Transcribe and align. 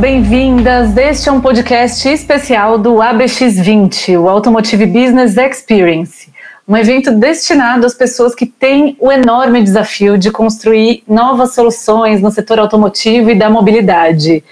bem-vindas. 0.00 0.96
Este 0.96 1.28
é 1.28 1.32
um 1.32 1.42
podcast 1.42 2.08
especial 2.08 2.78
do 2.78 2.94
ABX20, 2.94 4.18
o 4.18 4.30
Automotive 4.30 4.86
Business 4.86 5.36
Experience, 5.36 6.32
um 6.66 6.74
evento 6.74 7.12
destinado 7.12 7.84
às 7.84 7.92
pessoas 7.92 8.34
que 8.34 8.46
têm 8.46 8.96
o 8.98 9.12
enorme 9.12 9.62
desafio 9.62 10.16
de 10.16 10.30
construir 10.30 11.04
novas 11.06 11.54
soluções 11.54 12.22
no 12.22 12.30
setor 12.30 12.58
automotivo 12.58 13.30
e 13.30 13.34
da 13.34 13.50
mobilidade. 13.50 14.42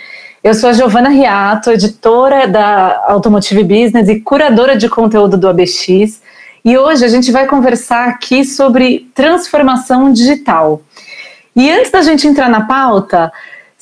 Eu 0.44 0.52
sou 0.52 0.68
a 0.68 0.74
Giovana 0.74 1.08
Riato, 1.08 1.70
editora 1.70 2.46
da 2.46 3.06
Automotive 3.08 3.64
Business 3.64 4.06
e 4.06 4.20
curadora 4.20 4.76
de 4.76 4.86
conteúdo 4.86 5.38
do 5.38 5.48
ABX, 5.48 6.20
e 6.62 6.76
hoje 6.76 7.06
a 7.06 7.08
gente 7.08 7.32
vai 7.32 7.46
conversar 7.46 8.06
aqui 8.08 8.44
sobre 8.44 9.08
transformação 9.14 10.12
digital. 10.12 10.82
E 11.56 11.70
antes 11.70 11.90
da 11.90 12.02
gente 12.02 12.28
entrar 12.28 12.50
na 12.50 12.66
pauta, 12.66 13.32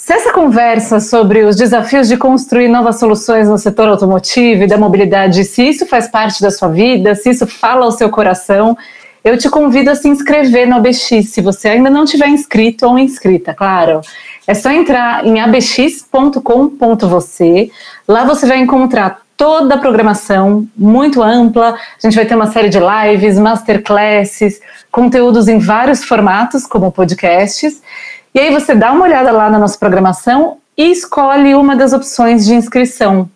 se 0.07 0.13
essa 0.13 0.33
conversa 0.33 1.01
sobre 1.01 1.43
os 1.43 1.57
desafios 1.57 2.07
de 2.07 2.17
construir 2.17 2.69
novas 2.69 3.01
soluções 3.01 3.49
no 3.49 3.59
setor 3.59 3.89
automotivo 3.89 4.63
e 4.63 4.67
da 4.69 4.79
mobilidade, 4.79 5.43
se 5.43 5.69
isso 5.69 5.85
faz 5.85 6.07
parte 6.07 6.41
da 6.41 6.49
sua 6.49 6.69
vida, 6.69 7.17
se 7.17 7.31
isso 7.31 7.45
fala 7.45 7.85
ao 7.85 7.91
seu 7.91 8.09
coração, 8.09 8.79
eu 9.25 9.37
te 9.37 9.51
convido 9.51 9.91
a 9.91 9.97
se 9.97 10.09
inscrever 10.09 10.69
no 10.69 10.77
ABX, 10.77 11.31
se 11.31 11.41
você 11.41 11.71
ainda 11.71 11.91
não 11.91 12.05
tiver 12.05 12.29
inscrito 12.29 12.87
ou 12.87 12.97
inscrita, 12.97 13.53
claro. 13.53 14.01
É 14.47 14.55
só 14.55 14.71
entrar 14.71 15.27
em 15.27 15.41
abx.com.você. 15.41 16.39
Lá 18.07 18.23
você 18.23 18.47
vai 18.47 18.59
encontrar 18.59 19.23
toda 19.37 19.75
a 19.75 19.79
programação 19.79 20.69
muito 20.77 21.21
ampla. 21.21 21.71
A 21.71 22.07
gente 22.07 22.15
vai 22.15 22.25
ter 22.25 22.37
uma 22.37 22.47
série 22.53 22.69
de 22.69 22.79
lives, 22.79 23.41
masterclasses, 23.41 24.61
conteúdos 24.93 25.49
em 25.49 25.59
vários 25.59 26.05
formatos, 26.05 26.65
como 26.65 26.93
podcasts. 26.93 27.83
E 28.37 28.39
aí 28.39 28.53
você 28.53 28.75
dá 28.75 28.93
uma 28.93 29.05
olhada 29.05 29.33
lá 29.33 29.49
na 29.49 29.59
nossa 29.59 29.79
programação 29.79 30.59
e 30.77 30.91
escolhe 30.91 31.55
uma 31.55 31.75
das 31.75 31.95
opções 31.95 32.45
de 32.45 32.55
inscrição. 32.55 33.31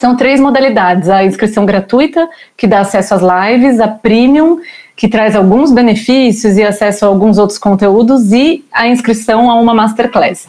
São 0.00 0.16
três 0.16 0.40
modalidades: 0.40 1.10
a 1.10 1.22
inscrição 1.22 1.66
gratuita, 1.66 2.26
que 2.56 2.66
dá 2.66 2.80
acesso 2.80 3.14
às 3.14 3.20
lives, 3.20 3.78
a 3.78 3.86
premium, 3.86 4.60
que 4.96 5.08
traz 5.08 5.36
alguns 5.36 5.70
benefícios 5.70 6.56
e 6.56 6.62
acesso 6.62 7.04
a 7.04 7.08
alguns 7.08 7.36
outros 7.36 7.58
conteúdos, 7.58 8.32
e 8.32 8.64
a 8.72 8.88
inscrição 8.88 9.50
a 9.50 9.56
uma 9.56 9.74
masterclass. 9.74 10.48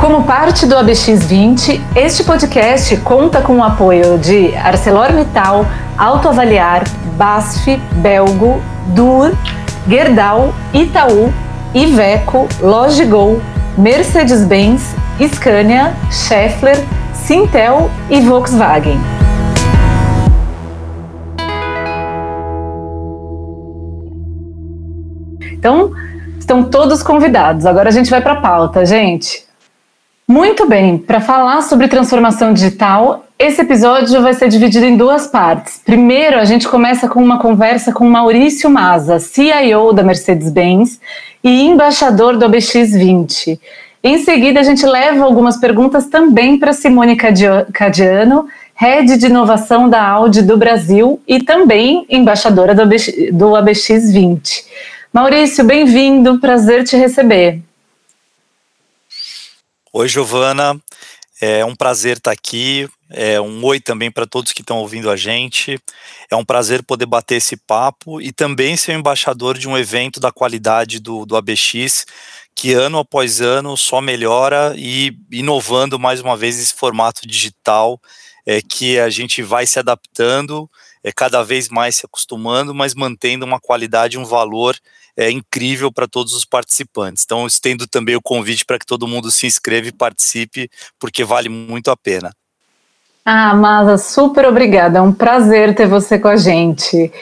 Como 0.00 0.24
parte 0.24 0.64
do 0.64 0.74
ABX20, 0.76 1.78
este 1.94 2.24
podcast 2.24 2.96
conta 3.02 3.42
com 3.42 3.58
o 3.58 3.62
apoio 3.62 4.16
de 4.16 4.56
ArcelorMittal, 4.56 5.66
Autoavaliar, 5.98 6.84
BASF, 7.18 7.76
Belgo, 7.96 8.62
Dur, 8.94 9.34
Gerdau, 9.86 10.54
Itaú, 10.72 11.30
Iveco, 11.74 12.48
Logigol, 12.62 13.42
Mercedes-Benz, 13.76 14.96
Scania, 15.34 15.94
Schaeffler, 16.10 16.82
Sintel 17.12 17.90
e 18.08 18.22
Volkswagen. 18.22 18.98
Então, 25.52 25.92
estão 26.38 26.64
todos 26.64 27.02
convidados. 27.02 27.66
Agora 27.66 27.90
a 27.90 27.92
gente 27.92 28.10
vai 28.10 28.22
para 28.22 28.32
a 28.32 28.40
pauta, 28.40 28.86
gente. 28.86 29.49
Muito 30.30 30.64
bem, 30.64 30.96
para 30.96 31.20
falar 31.20 31.60
sobre 31.60 31.88
transformação 31.88 32.52
digital, 32.52 33.24
esse 33.36 33.62
episódio 33.62 34.22
vai 34.22 34.32
ser 34.32 34.48
dividido 34.48 34.86
em 34.86 34.96
duas 34.96 35.26
partes. 35.26 35.80
Primeiro, 35.84 36.38
a 36.38 36.44
gente 36.44 36.68
começa 36.68 37.08
com 37.08 37.20
uma 37.20 37.40
conversa 37.40 37.92
com 37.92 38.08
Maurício 38.08 38.70
Maza, 38.70 39.18
CIO 39.18 39.92
da 39.92 40.04
Mercedes-Benz 40.04 41.00
e 41.42 41.62
embaixador 41.66 42.36
do 42.36 42.46
OBX20. 42.46 43.58
Em 44.04 44.18
seguida, 44.18 44.60
a 44.60 44.62
gente 44.62 44.86
leva 44.86 45.24
algumas 45.24 45.56
perguntas 45.56 46.06
também 46.06 46.60
para 46.60 46.72
Simone 46.72 47.16
Cadiano, 47.16 48.46
Head 48.76 49.16
de 49.16 49.26
Inovação 49.26 49.90
da 49.90 50.06
Audi 50.06 50.42
do 50.42 50.56
Brasil 50.56 51.20
e 51.26 51.42
também 51.42 52.06
embaixadora 52.08 52.72
do, 52.72 52.86
do 52.86 53.46
ABX20. 53.56 54.62
Maurício, 55.12 55.64
bem-vindo, 55.64 56.38
prazer 56.38 56.84
te 56.84 56.96
receber. 56.96 57.64
Oi, 59.92 60.08
Giovana, 60.08 60.80
é 61.42 61.64
um 61.64 61.74
prazer 61.74 62.18
estar 62.18 62.30
aqui. 62.30 62.88
É 63.10 63.40
um 63.40 63.64
oi 63.64 63.80
também 63.80 64.08
para 64.08 64.24
todos 64.24 64.52
que 64.52 64.60
estão 64.60 64.78
ouvindo 64.78 65.10
a 65.10 65.16
gente. 65.16 65.80
É 66.30 66.36
um 66.36 66.44
prazer 66.44 66.84
poder 66.84 67.06
bater 67.06 67.38
esse 67.38 67.56
papo 67.56 68.20
e 68.20 68.30
também 68.30 68.76
ser 68.76 68.92
embaixador 68.92 69.58
de 69.58 69.68
um 69.68 69.76
evento 69.76 70.20
da 70.20 70.30
qualidade 70.30 71.00
do, 71.00 71.26
do 71.26 71.36
ABX, 71.36 72.06
que 72.54 72.72
ano 72.72 73.00
após 73.00 73.40
ano 73.40 73.76
só 73.76 74.00
melhora 74.00 74.74
e 74.76 75.12
inovando 75.28 75.98
mais 75.98 76.20
uma 76.20 76.36
vez 76.36 76.56
esse 76.56 76.72
formato 76.72 77.26
digital 77.26 78.00
é, 78.46 78.62
que 78.62 78.96
a 78.96 79.10
gente 79.10 79.42
vai 79.42 79.66
se 79.66 79.80
adaptando, 79.80 80.70
é, 81.02 81.10
cada 81.10 81.42
vez 81.42 81.68
mais 81.68 81.96
se 81.96 82.06
acostumando, 82.06 82.72
mas 82.72 82.94
mantendo 82.94 83.44
uma 83.44 83.58
qualidade, 83.58 84.16
um 84.16 84.24
valor 84.24 84.78
é 85.20 85.30
incrível 85.30 85.92
para 85.92 86.08
todos 86.08 86.32
os 86.32 86.46
participantes. 86.46 87.24
Então, 87.24 87.46
estendo 87.46 87.86
também 87.86 88.16
o 88.16 88.22
convite 88.22 88.64
para 88.64 88.78
que 88.78 88.86
todo 88.86 89.06
mundo 89.06 89.30
se 89.30 89.46
inscreva 89.46 89.88
e 89.88 89.92
participe, 89.92 90.70
porque 90.98 91.22
vale 91.22 91.50
muito 91.50 91.90
a 91.90 91.96
pena. 91.96 92.30
Ah, 93.22 93.54
Masa, 93.54 93.98
super 93.98 94.46
obrigada. 94.46 94.98
É 94.98 95.02
um 95.02 95.12
prazer 95.12 95.74
ter 95.74 95.86
você 95.86 96.18
com 96.18 96.28
a 96.28 96.36
gente. 96.36 97.12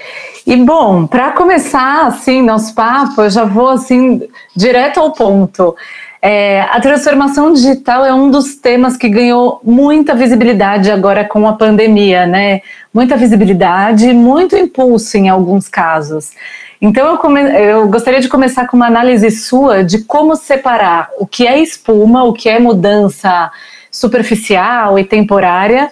E 0.46 0.56
bom, 0.56 1.08
para 1.08 1.32
começar 1.32 2.06
assim 2.06 2.40
nosso 2.40 2.72
papo, 2.72 3.22
eu 3.22 3.30
já 3.30 3.44
vou 3.44 3.68
assim 3.68 4.22
direto 4.54 5.00
ao 5.00 5.12
ponto. 5.12 5.74
É, 6.20 6.62
a 6.62 6.80
transformação 6.80 7.52
digital 7.52 8.04
é 8.04 8.12
um 8.12 8.30
dos 8.30 8.56
temas 8.56 8.96
que 8.96 9.08
ganhou 9.08 9.60
muita 9.62 10.14
visibilidade 10.14 10.90
agora 10.90 11.24
com 11.24 11.46
a 11.46 11.52
pandemia, 11.52 12.26
né? 12.26 12.60
Muita 12.92 13.16
visibilidade, 13.16 14.12
muito 14.12 14.56
impulso 14.56 15.16
em 15.16 15.28
alguns 15.28 15.68
casos. 15.68 16.32
Então, 16.80 17.06
eu, 17.06 17.18
come... 17.18 17.40
eu 17.40 17.88
gostaria 17.88 18.20
de 18.20 18.28
começar 18.28 18.66
com 18.66 18.76
uma 18.76 18.86
análise 18.86 19.30
sua 19.30 19.84
de 19.84 20.04
como 20.04 20.34
separar 20.34 21.08
o 21.18 21.26
que 21.26 21.46
é 21.46 21.60
espuma, 21.60 22.24
o 22.24 22.32
que 22.32 22.48
é 22.48 22.58
mudança 22.58 23.50
superficial 23.90 24.98
e 24.98 25.04
temporária, 25.04 25.90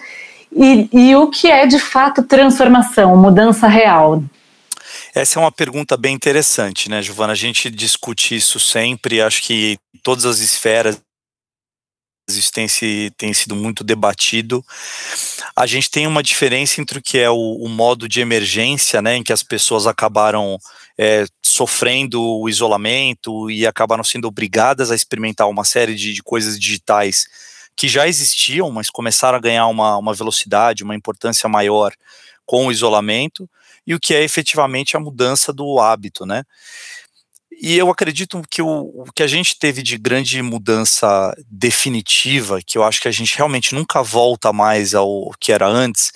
e, 0.52 0.88
e 0.92 1.16
o 1.16 1.28
que 1.28 1.50
é 1.50 1.66
de 1.66 1.78
fato 1.78 2.22
transformação, 2.22 3.16
mudança 3.16 3.68
real. 3.68 4.22
Essa 5.16 5.38
é 5.38 5.42
uma 5.42 5.50
pergunta 5.50 5.96
bem 5.96 6.14
interessante, 6.14 6.90
né, 6.90 7.00
Giovana? 7.00 7.32
A 7.32 7.36
gente 7.36 7.70
discute 7.70 8.36
isso 8.36 8.60
sempre, 8.60 9.22
acho 9.22 9.42
que 9.42 9.78
todas 10.02 10.26
as 10.26 10.40
esferas 10.40 11.00
isso 12.28 12.52
tem, 12.52 12.68
se, 12.68 13.10
tem 13.16 13.32
sido 13.32 13.56
muito 13.56 13.82
debatido. 13.82 14.62
A 15.56 15.64
gente 15.64 15.90
tem 15.90 16.06
uma 16.06 16.22
diferença 16.22 16.82
entre 16.82 16.98
o 16.98 17.02
que 17.02 17.16
é 17.16 17.30
o, 17.30 17.34
o 17.34 17.66
modo 17.66 18.06
de 18.06 18.20
emergência, 18.20 19.00
né, 19.00 19.16
em 19.16 19.22
que 19.22 19.32
as 19.32 19.42
pessoas 19.42 19.86
acabaram 19.86 20.58
é, 20.98 21.24
sofrendo 21.42 22.22
o 22.22 22.46
isolamento 22.46 23.50
e 23.50 23.66
acabaram 23.66 24.04
sendo 24.04 24.28
obrigadas 24.28 24.90
a 24.90 24.94
experimentar 24.94 25.48
uma 25.48 25.64
série 25.64 25.94
de, 25.94 26.12
de 26.12 26.22
coisas 26.22 26.60
digitais 26.60 27.26
que 27.74 27.88
já 27.88 28.06
existiam, 28.06 28.70
mas 28.70 28.90
começaram 28.90 29.38
a 29.38 29.40
ganhar 29.40 29.66
uma, 29.68 29.96
uma 29.96 30.12
velocidade, 30.12 30.84
uma 30.84 30.94
importância 30.94 31.48
maior 31.48 31.94
com 32.44 32.66
o 32.66 32.72
isolamento, 32.72 33.48
e 33.86 33.94
o 33.94 34.00
que 34.00 34.14
é 34.14 34.22
efetivamente 34.22 34.96
a 34.96 35.00
mudança 35.00 35.52
do 35.52 35.78
hábito, 35.78 36.26
né? 36.26 36.42
E 37.58 37.78
eu 37.78 37.88
acredito 37.88 38.42
que 38.50 38.60
o, 38.60 38.68
o, 38.68 39.04
que 39.14 39.22
a 39.22 39.26
gente 39.26 39.58
teve 39.58 39.82
de 39.82 39.96
grande 39.96 40.42
mudança 40.42 41.34
definitiva, 41.48 42.60
que 42.64 42.76
eu 42.76 42.84
acho 42.84 43.00
que 43.00 43.08
a 43.08 43.12
gente 43.12 43.34
realmente 43.34 43.74
nunca 43.74 44.02
volta 44.02 44.52
mais 44.52 44.94
ao 44.94 45.30
que 45.40 45.52
era 45.52 45.66
antes, 45.66 46.12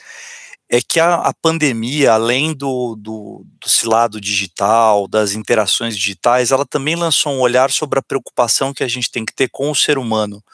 é 0.69 0.81
que 0.81 1.01
a, 1.01 1.15
a 1.15 1.35
pandemia, 1.35 2.13
além 2.13 2.53
do, 2.53 2.95
do, 2.95 3.45
do 3.45 3.91
lado 3.91 4.21
digital, 4.21 5.09
das 5.09 5.33
interações 5.33 5.97
digitais, 5.97 6.53
ela 6.53 6.67
também 6.67 6.95
lançou 6.95 7.33
um 7.33 7.41
olhar 7.41 7.71
sobre 7.71 7.99
a 7.99 8.03
preocupação 8.03 8.73
que 8.75 8.85
a 8.85 8.89
gente 8.89 9.11
tem 9.11 9.25
que 9.25 9.35
ter 9.35 9.49
com 9.51 9.71
o 9.71 9.75
ser 9.75 9.99
humano. 9.99 10.45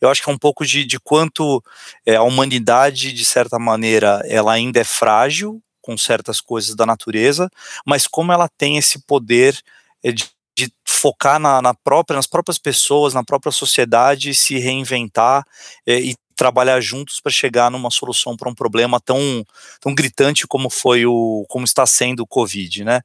Eu 0.00 0.08
acho 0.08 0.22
que 0.24 0.30
é 0.30 0.32
um 0.32 0.38
pouco 0.38 0.64
de, 0.64 0.84
de 0.84 0.98
quanto 0.98 1.62
é, 2.04 2.16
a 2.16 2.22
humanidade, 2.22 3.12
de 3.12 3.24
certa 3.24 3.58
maneira, 3.58 4.22
ela 4.26 4.52
ainda 4.52 4.80
é 4.80 4.84
frágil 4.84 5.62
com 5.90 5.98
certas 5.98 6.40
coisas 6.40 6.76
da 6.76 6.86
natureza, 6.86 7.50
mas 7.84 8.06
como 8.06 8.30
ela 8.30 8.48
tem 8.48 8.76
esse 8.76 9.00
poder 9.00 9.60
é 10.04 10.12
de, 10.12 10.30
de 10.56 10.72
focar 10.86 11.40
na, 11.40 11.60
na, 11.60 11.74
própria, 11.74 12.14
nas 12.14 12.28
próprias 12.28 12.58
pessoas, 12.58 13.12
na 13.12 13.24
própria 13.24 13.50
sociedade, 13.50 14.32
se 14.32 14.56
reinventar 14.56 15.44
é, 15.84 15.98
e 15.98 16.14
trabalhar 16.40 16.80
juntos 16.80 17.20
para 17.20 17.30
chegar 17.30 17.70
numa 17.70 17.90
solução 17.90 18.34
para 18.34 18.48
um 18.48 18.54
problema 18.54 18.98
tão, 18.98 19.44
tão 19.78 19.94
gritante 19.94 20.46
como 20.46 20.70
foi 20.70 21.04
o 21.04 21.44
como 21.50 21.66
está 21.66 21.84
sendo 21.84 22.20
o 22.20 22.26
Covid, 22.26 22.82
né? 22.82 23.02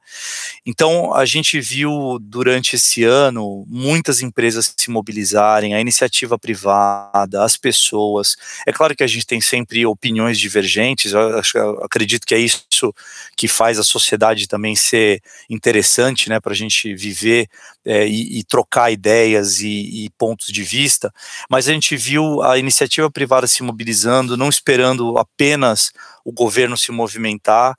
Então 0.64 1.12
a 1.12 1.26
gente 1.26 1.60
viu 1.60 2.18
durante 2.18 2.76
esse 2.76 3.04
ano 3.04 3.66
muitas 3.68 4.22
empresas 4.22 4.72
se 4.74 4.90
mobilizarem, 4.90 5.74
a 5.74 5.80
iniciativa 5.82 6.38
privada, 6.38 7.44
as 7.44 7.58
pessoas. 7.58 8.36
É 8.66 8.72
claro 8.72 8.96
que 8.96 9.04
a 9.04 9.06
gente 9.06 9.26
tem 9.26 9.38
sempre 9.38 9.84
opiniões 9.84 10.38
divergentes. 10.38 11.12
Eu, 11.12 11.42
eu 11.54 11.84
acredito 11.84 12.26
que 12.26 12.34
é 12.34 12.38
isso 12.38 12.94
que 13.36 13.48
faz 13.48 13.78
a 13.78 13.82
sociedade 13.82 14.48
também 14.48 14.74
ser 14.74 15.20
interessante, 15.50 16.30
né, 16.30 16.40
para 16.40 16.52
a 16.52 16.56
gente 16.56 16.94
viver 16.94 17.48
é, 17.84 18.06
e, 18.06 18.38
e, 18.38 18.44
trocar 18.44 18.90
ideias 18.90 19.60
e, 19.60 20.06
e 20.06 20.10
pontos 20.16 20.46
de 20.48 20.62
vista. 20.62 21.12
Mas 21.50 21.68
a 21.68 21.72
gente 21.72 21.96
viu 21.96 22.42
a 22.42 22.58
iniciativa 22.58 23.10
privada 23.10 23.25
se 23.46 23.62
mobilizando, 23.62 24.36
não 24.36 24.48
esperando 24.48 25.18
apenas 25.18 25.92
o 26.24 26.32
governo 26.32 26.76
se 26.76 26.92
movimentar. 26.92 27.76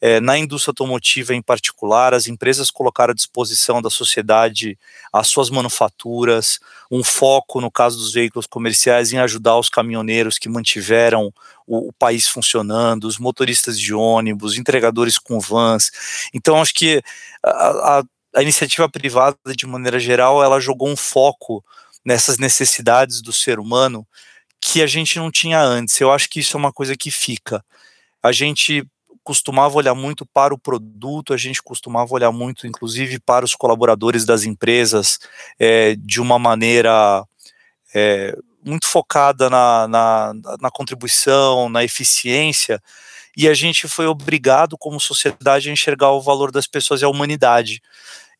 É, 0.00 0.20
na 0.20 0.36
indústria 0.36 0.70
automotiva 0.70 1.34
em 1.34 1.40
particular, 1.40 2.12
as 2.12 2.26
empresas 2.26 2.70
colocaram 2.70 3.12
à 3.12 3.14
disposição 3.14 3.80
da 3.80 3.88
sociedade 3.88 4.78
as 5.10 5.28
suas 5.28 5.48
manufaturas, 5.48 6.58
um 6.90 7.02
foco, 7.02 7.58
no 7.60 7.70
caso 7.70 7.96
dos 7.96 8.12
veículos 8.12 8.46
comerciais, 8.46 9.12
em 9.12 9.18
ajudar 9.18 9.56
os 9.56 9.70
caminhoneiros 9.70 10.38
que 10.38 10.48
mantiveram 10.48 11.32
o, 11.66 11.88
o 11.88 11.92
país 11.92 12.28
funcionando, 12.28 13.04
os 13.04 13.18
motoristas 13.18 13.78
de 13.78 13.94
ônibus, 13.94 14.58
entregadores 14.58 15.18
com 15.18 15.40
vans. 15.40 15.90
Então, 16.34 16.60
acho 16.60 16.74
que 16.74 17.00
a, 17.42 18.00
a, 18.00 18.02
a 18.36 18.42
iniciativa 18.42 18.88
privada, 18.88 19.38
de 19.56 19.66
maneira 19.66 19.98
geral, 19.98 20.44
ela 20.44 20.60
jogou 20.60 20.88
um 20.90 20.96
foco 20.96 21.64
nessas 22.04 22.36
necessidades 22.36 23.22
do 23.22 23.32
ser 23.32 23.58
humano 23.58 24.06
que 24.74 24.82
a 24.82 24.88
gente 24.88 25.20
não 25.20 25.30
tinha 25.30 25.62
antes. 25.62 26.00
Eu 26.00 26.10
acho 26.10 26.28
que 26.28 26.40
isso 26.40 26.56
é 26.56 26.58
uma 26.58 26.72
coisa 26.72 26.96
que 26.96 27.08
fica. 27.08 27.64
A 28.20 28.32
gente 28.32 28.84
costumava 29.22 29.76
olhar 29.76 29.94
muito 29.94 30.26
para 30.26 30.52
o 30.52 30.58
produto, 30.58 31.32
a 31.32 31.36
gente 31.36 31.62
costumava 31.62 32.12
olhar 32.12 32.32
muito, 32.32 32.66
inclusive, 32.66 33.20
para 33.20 33.44
os 33.44 33.54
colaboradores 33.54 34.24
das 34.24 34.42
empresas 34.42 35.20
é, 35.60 35.94
de 35.96 36.20
uma 36.20 36.40
maneira 36.40 37.24
é, 37.94 38.36
muito 38.64 38.88
focada 38.88 39.48
na, 39.48 39.86
na, 39.86 40.32
na 40.60 40.70
contribuição, 40.72 41.68
na 41.68 41.84
eficiência, 41.84 42.82
e 43.36 43.48
a 43.48 43.54
gente 43.54 43.86
foi 43.86 44.08
obrigado, 44.08 44.76
como 44.76 44.98
sociedade, 44.98 45.68
a 45.68 45.72
enxergar 45.72 46.10
o 46.10 46.20
valor 46.20 46.50
das 46.50 46.66
pessoas 46.66 47.00
e 47.00 47.04
a 47.04 47.08
humanidade. 47.08 47.80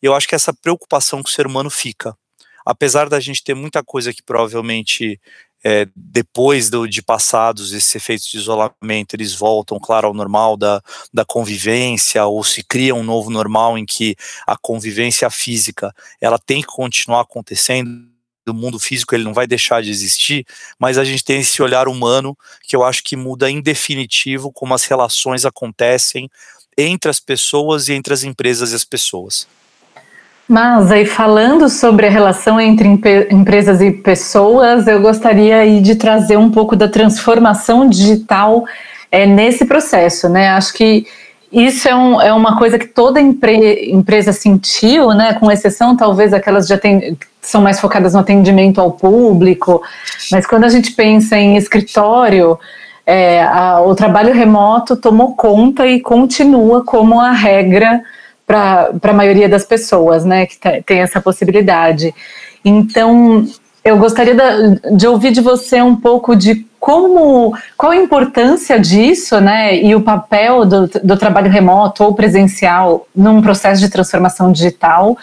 Eu 0.02 0.12
acho 0.12 0.26
que 0.26 0.34
essa 0.34 0.52
preocupação 0.52 1.22
com 1.22 1.28
o 1.28 1.32
ser 1.32 1.46
humano 1.46 1.70
fica 1.70 2.16
apesar 2.64 3.08
da 3.08 3.20
gente 3.20 3.44
ter 3.44 3.54
muita 3.54 3.84
coisa 3.84 4.12
que 4.12 4.22
provavelmente 4.22 5.20
é, 5.64 5.88
depois 5.96 6.68
do, 6.68 6.86
de 6.86 7.02
passados 7.02 7.72
esses 7.72 7.94
efeitos 7.94 8.26
de 8.26 8.36
isolamento, 8.36 9.14
eles 9.14 9.34
voltam, 9.34 9.80
claro, 9.80 10.08
ao 10.08 10.14
normal 10.14 10.56
da, 10.58 10.82
da 11.12 11.24
convivência, 11.24 12.24
ou 12.26 12.44
se 12.44 12.62
cria 12.62 12.94
um 12.94 13.02
novo 13.02 13.30
normal 13.30 13.78
em 13.78 13.86
que 13.86 14.14
a 14.46 14.56
convivência 14.58 15.30
física 15.30 15.94
ela 16.20 16.38
tem 16.38 16.60
que 16.60 16.66
continuar 16.66 17.22
acontecendo 17.22 18.12
do 18.46 18.52
mundo 18.52 18.78
físico 18.78 19.14
ele 19.14 19.24
não 19.24 19.32
vai 19.32 19.46
deixar 19.46 19.82
de 19.82 19.88
existir, 19.88 20.46
mas 20.78 20.98
a 20.98 21.04
gente 21.04 21.24
tem 21.24 21.40
esse 21.40 21.62
olhar 21.62 21.88
humano 21.88 22.36
que 22.62 22.76
eu 22.76 22.84
acho 22.84 23.02
que 23.02 23.16
muda 23.16 23.50
em 23.50 23.62
definitivo 23.62 24.52
como 24.52 24.74
as 24.74 24.84
relações 24.84 25.46
acontecem 25.46 26.28
entre 26.76 27.10
as 27.10 27.18
pessoas 27.18 27.88
e 27.88 27.94
entre 27.94 28.12
as 28.12 28.22
empresas 28.22 28.72
e 28.72 28.74
as 28.74 28.84
pessoas. 28.84 29.48
Mas 30.48 30.92
aí 30.92 31.06
falando 31.06 31.68
sobre 31.68 32.06
a 32.06 32.10
relação 32.10 32.60
entre 32.60 32.86
empresas 33.30 33.80
e 33.80 33.90
pessoas, 33.90 34.86
eu 34.86 35.00
gostaria 35.00 35.56
aí 35.56 35.80
de 35.80 35.94
trazer 35.94 36.36
um 36.36 36.50
pouco 36.50 36.76
da 36.76 36.86
transformação 36.86 37.88
digital 37.88 38.64
é, 39.10 39.26
nesse 39.26 39.64
processo, 39.64 40.28
né? 40.28 40.50
Acho 40.50 40.74
que 40.74 41.06
isso 41.50 41.88
é, 41.88 41.94
um, 41.94 42.20
é 42.20 42.32
uma 42.32 42.58
coisa 42.58 42.78
que 42.78 42.86
toda 42.86 43.20
empre, 43.20 43.90
empresa 43.90 44.32
sentiu, 44.32 45.08
né? 45.14 45.34
Com 45.34 45.50
exceção 45.50 45.96
talvez 45.96 46.34
aquelas 46.34 46.68
tem, 46.80 47.16
são 47.40 47.62
mais 47.62 47.80
focadas 47.80 48.12
no 48.12 48.20
atendimento 48.20 48.80
ao 48.80 48.90
público, 48.90 49.80
mas 50.30 50.46
quando 50.46 50.64
a 50.64 50.68
gente 50.68 50.92
pensa 50.92 51.38
em 51.38 51.56
escritório, 51.56 52.58
é, 53.06 53.42
a, 53.44 53.80
o 53.80 53.94
trabalho 53.94 54.34
remoto 54.34 54.94
tomou 54.94 55.34
conta 55.36 55.86
e 55.86 56.00
continua 56.00 56.84
como 56.84 57.18
a 57.18 57.30
regra 57.30 58.02
para 58.46 58.92
a 59.02 59.12
maioria 59.12 59.48
das 59.48 59.64
pessoas, 59.64 60.24
né, 60.24 60.46
que 60.46 60.58
tem 60.84 61.00
essa 61.00 61.20
possibilidade. 61.20 62.14
Então, 62.64 63.46
eu 63.84 63.98
gostaria 63.98 64.34
de, 64.92 65.06
ouvir 65.06 65.30
de 65.30 65.40
você 65.40 65.80
um 65.82 65.96
pouco 65.96 66.34
de 66.34 66.66
como, 66.80 67.56
qual 67.78 67.92
a 67.92 67.96
importância 67.96 68.78
disso, 68.78 69.40
né, 69.40 69.76
e 69.76 69.94
o 69.94 70.02
papel 70.02 70.66
do, 70.66 70.86
do 71.02 71.16
trabalho 71.16 71.50
remoto 71.50 72.04
ou 72.04 72.14
presencial 72.14 73.06
num 73.14 73.40
processo 73.40 73.80
de 73.80 73.88
transformação 73.88 74.52
digital, 74.52 75.16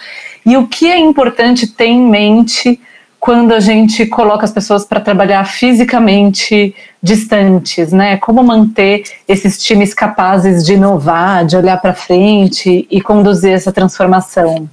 e 0.45 0.57
o 0.57 0.67
que 0.67 0.89
é 0.89 0.97
importante 0.97 1.67
ter 1.67 1.85
em 1.85 2.01
mente 2.01 2.79
quando 3.21 3.53
a 3.53 3.59
gente 3.59 4.07
coloca 4.07 4.43
as 4.43 4.51
pessoas 4.51 4.83
para 4.83 4.99
trabalhar 4.99 5.45
fisicamente 5.45 6.73
distantes, 7.03 7.91
né? 7.91 8.17
Como 8.17 8.43
manter 8.43 9.03
esses 9.27 9.63
times 9.63 9.93
capazes 9.93 10.65
de 10.65 10.73
inovar, 10.73 11.45
de 11.45 11.55
olhar 11.55 11.79
para 11.79 11.93
frente 11.93 12.87
e 12.89 12.99
conduzir 12.99 13.51
essa 13.51 13.71
transformação? 13.71 14.67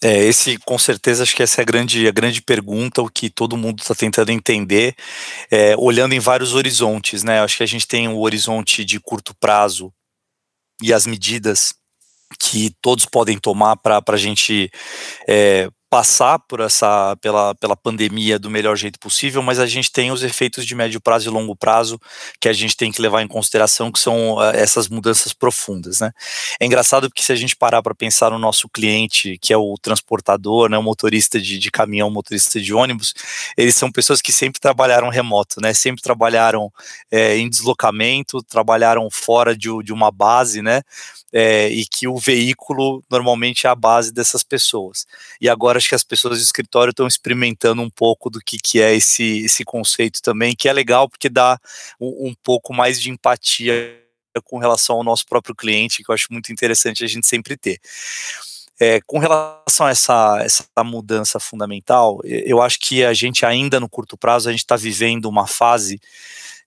É, 0.00 0.18
esse, 0.18 0.56
com 0.58 0.78
certeza, 0.78 1.24
acho 1.24 1.34
que 1.34 1.42
essa 1.42 1.60
é 1.60 1.62
a 1.62 1.64
grande, 1.64 2.06
a 2.06 2.12
grande 2.12 2.40
pergunta, 2.40 3.02
o 3.02 3.10
que 3.10 3.28
todo 3.28 3.56
mundo 3.56 3.80
está 3.80 3.94
tentando 3.96 4.30
entender, 4.30 4.94
é, 5.50 5.74
olhando 5.76 6.14
em 6.14 6.20
vários 6.20 6.54
horizontes, 6.54 7.24
né? 7.24 7.40
Acho 7.40 7.56
que 7.56 7.64
a 7.64 7.66
gente 7.66 7.88
tem 7.88 8.06
o 8.06 8.20
horizonte 8.20 8.84
de 8.84 9.00
curto 9.00 9.34
prazo 9.40 9.92
e 10.80 10.92
as 10.92 11.06
medidas 11.06 11.74
que 12.38 12.72
todos 12.80 13.04
podem 13.04 13.36
tomar 13.36 13.74
para 13.76 14.00
a 14.06 14.16
gente 14.16 14.70
é, 15.28 15.68
passar 15.94 16.40
por 16.40 16.58
essa 16.58 17.16
pela, 17.20 17.54
pela 17.54 17.76
pandemia 17.76 18.36
do 18.36 18.50
melhor 18.50 18.74
jeito 18.74 18.98
possível, 18.98 19.40
mas 19.44 19.60
a 19.60 19.66
gente 19.66 19.92
tem 19.92 20.10
os 20.10 20.24
efeitos 20.24 20.66
de 20.66 20.74
médio 20.74 21.00
prazo 21.00 21.28
e 21.28 21.32
longo 21.32 21.54
prazo 21.54 22.00
que 22.40 22.48
a 22.48 22.52
gente 22.52 22.76
tem 22.76 22.90
que 22.90 23.00
levar 23.00 23.22
em 23.22 23.28
consideração, 23.28 23.92
que 23.92 24.00
são 24.00 24.34
uh, 24.34 24.42
essas 24.46 24.88
mudanças 24.88 25.32
profundas, 25.32 26.00
né? 26.00 26.10
É 26.58 26.66
engraçado 26.66 27.08
porque 27.08 27.22
se 27.22 27.30
a 27.30 27.36
gente 27.36 27.54
parar 27.54 27.80
para 27.80 27.94
pensar 27.94 28.32
no 28.32 28.40
nosso 28.40 28.68
cliente, 28.68 29.38
que 29.40 29.52
é 29.52 29.56
o 29.56 29.76
transportador, 29.80 30.68
né, 30.68 30.76
o 30.76 30.82
motorista 30.82 31.40
de, 31.40 31.60
de 31.60 31.70
caminhão, 31.70 32.10
motorista 32.10 32.60
de 32.60 32.74
ônibus, 32.74 33.14
eles 33.56 33.76
são 33.76 33.92
pessoas 33.92 34.20
que 34.20 34.32
sempre 34.32 34.60
trabalharam 34.60 35.08
remoto, 35.10 35.60
né? 35.60 35.72
Sempre 35.72 36.02
trabalharam 36.02 36.72
é, 37.08 37.36
em 37.36 37.48
deslocamento, 37.48 38.42
trabalharam 38.42 39.08
fora 39.12 39.56
de, 39.56 39.68
de 39.84 39.92
uma 39.92 40.10
base, 40.10 40.60
né? 40.60 40.82
É, 41.32 41.68
e 41.68 41.84
que 41.84 42.06
o 42.06 42.16
veículo 42.16 43.02
normalmente 43.10 43.66
é 43.66 43.70
a 43.70 43.74
base 43.74 44.12
dessas 44.12 44.44
pessoas. 44.44 45.04
E 45.40 45.48
agora 45.48 45.83
acho 45.84 45.90
que 45.90 45.94
as 45.94 46.02
pessoas 46.02 46.38
do 46.38 46.42
escritório 46.42 46.90
estão 46.90 47.06
experimentando 47.06 47.82
um 47.82 47.90
pouco 47.90 48.30
do 48.30 48.40
que, 48.40 48.58
que 48.58 48.80
é 48.80 48.94
esse, 48.94 49.44
esse 49.44 49.64
conceito 49.64 50.22
também, 50.22 50.56
que 50.56 50.68
é 50.68 50.72
legal 50.72 51.08
porque 51.08 51.28
dá 51.28 51.58
um, 52.00 52.28
um 52.28 52.34
pouco 52.42 52.72
mais 52.72 53.00
de 53.00 53.10
empatia 53.10 54.00
com 54.44 54.58
relação 54.58 54.96
ao 54.96 55.04
nosso 55.04 55.26
próprio 55.26 55.54
cliente, 55.54 56.02
que 56.02 56.10
eu 56.10 56.14
acho 56.14 56.28
muito 56.30 56.50
interessante 56.50 57.04
a 57.04 57.06
gente 57.06 57.26
sempre 57.26 57.56
ter. 57.56 57.78
É, 58.80 59.00
com 59.06 59.18
relação 59.18 59.86
a 59.86 59.90
essa, 59.90 60.38
essa 60.42 60.64
mudança 60.84 61.38
fundamental, 61.38 62.20
eu 62.24 62.60
acho 62.60 62.80
que 62.80 63.04
a 63.04 63.14
gente 63.14 63.46
ainda 63.46 63.78
no 63.78 63.88
curto 63.88 64.16
prazo, 64.16 64.48
a 64.48 64.52
gente 64.52 64.64
está 64.64 64.74
vivendo 64.74 65.26
uma 65.26 65.46
fase 65.46 66.00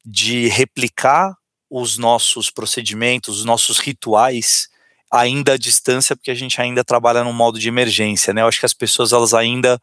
de 0.06 0.48
replicar 0.48 1.36
os 1.70 1.98
nossos 1.98 2.50
procedimentos, 2.50 3.40
os 3.40 3.46
nossos 3.46 3.80
rituais 3.80 4.70
ainda 5.12 5.54
à 5.54 5.58
distância, 5.58 6.16
porque 6.16 6.32
a 6.32 6.36
gente 6.36 6.60
ainda 6.62 6.84
trabalha 6.84 7.24
no 7.24 7.32
modo 7.32 7.60
de 7.60 7.68
emergência, 7.68 8.34
né? 8.34 8.42
Eu 8.42 8.48
acho 8.48 8.60
que 8.60 8.66
as 8.66 8.74
pessoas 8.74 9.14
elas 9.14 9.34
ainda 9.34 9.80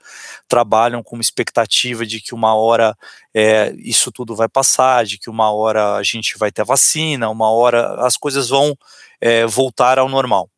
trabalham 0.49 1.03
com 1.03 1.17
uma 1.17 1.23
expectativa 1.23 2.05
de 2.05 2.21
que 2.21 2.35
uma 2.35 2.55
hora 2.55 2.97
é, 3.35 3.75
isso 3.79 4.13
tudo 4.13 4.37
vai 4.37 4.49
passar, 4.49 5.05
de 5.05 5.19
que 5.19 5.31
uma 5.31 5.51
hora 5.53 5.95
a 5.95 6.03
gente 6.03 6.37
vai 6.39 6.53
ter 6.53 6.65
vacina, 6.65 7.31
uma 7.31 7.51
hora 7.51 8.05
as 8.05 8.17
coisas 8.17 8.49
vão 8.51 8.77
é, 9.21 9.47
voltar 9.47 9.99
ao 9.99 10.09
normal. 10.09 10.49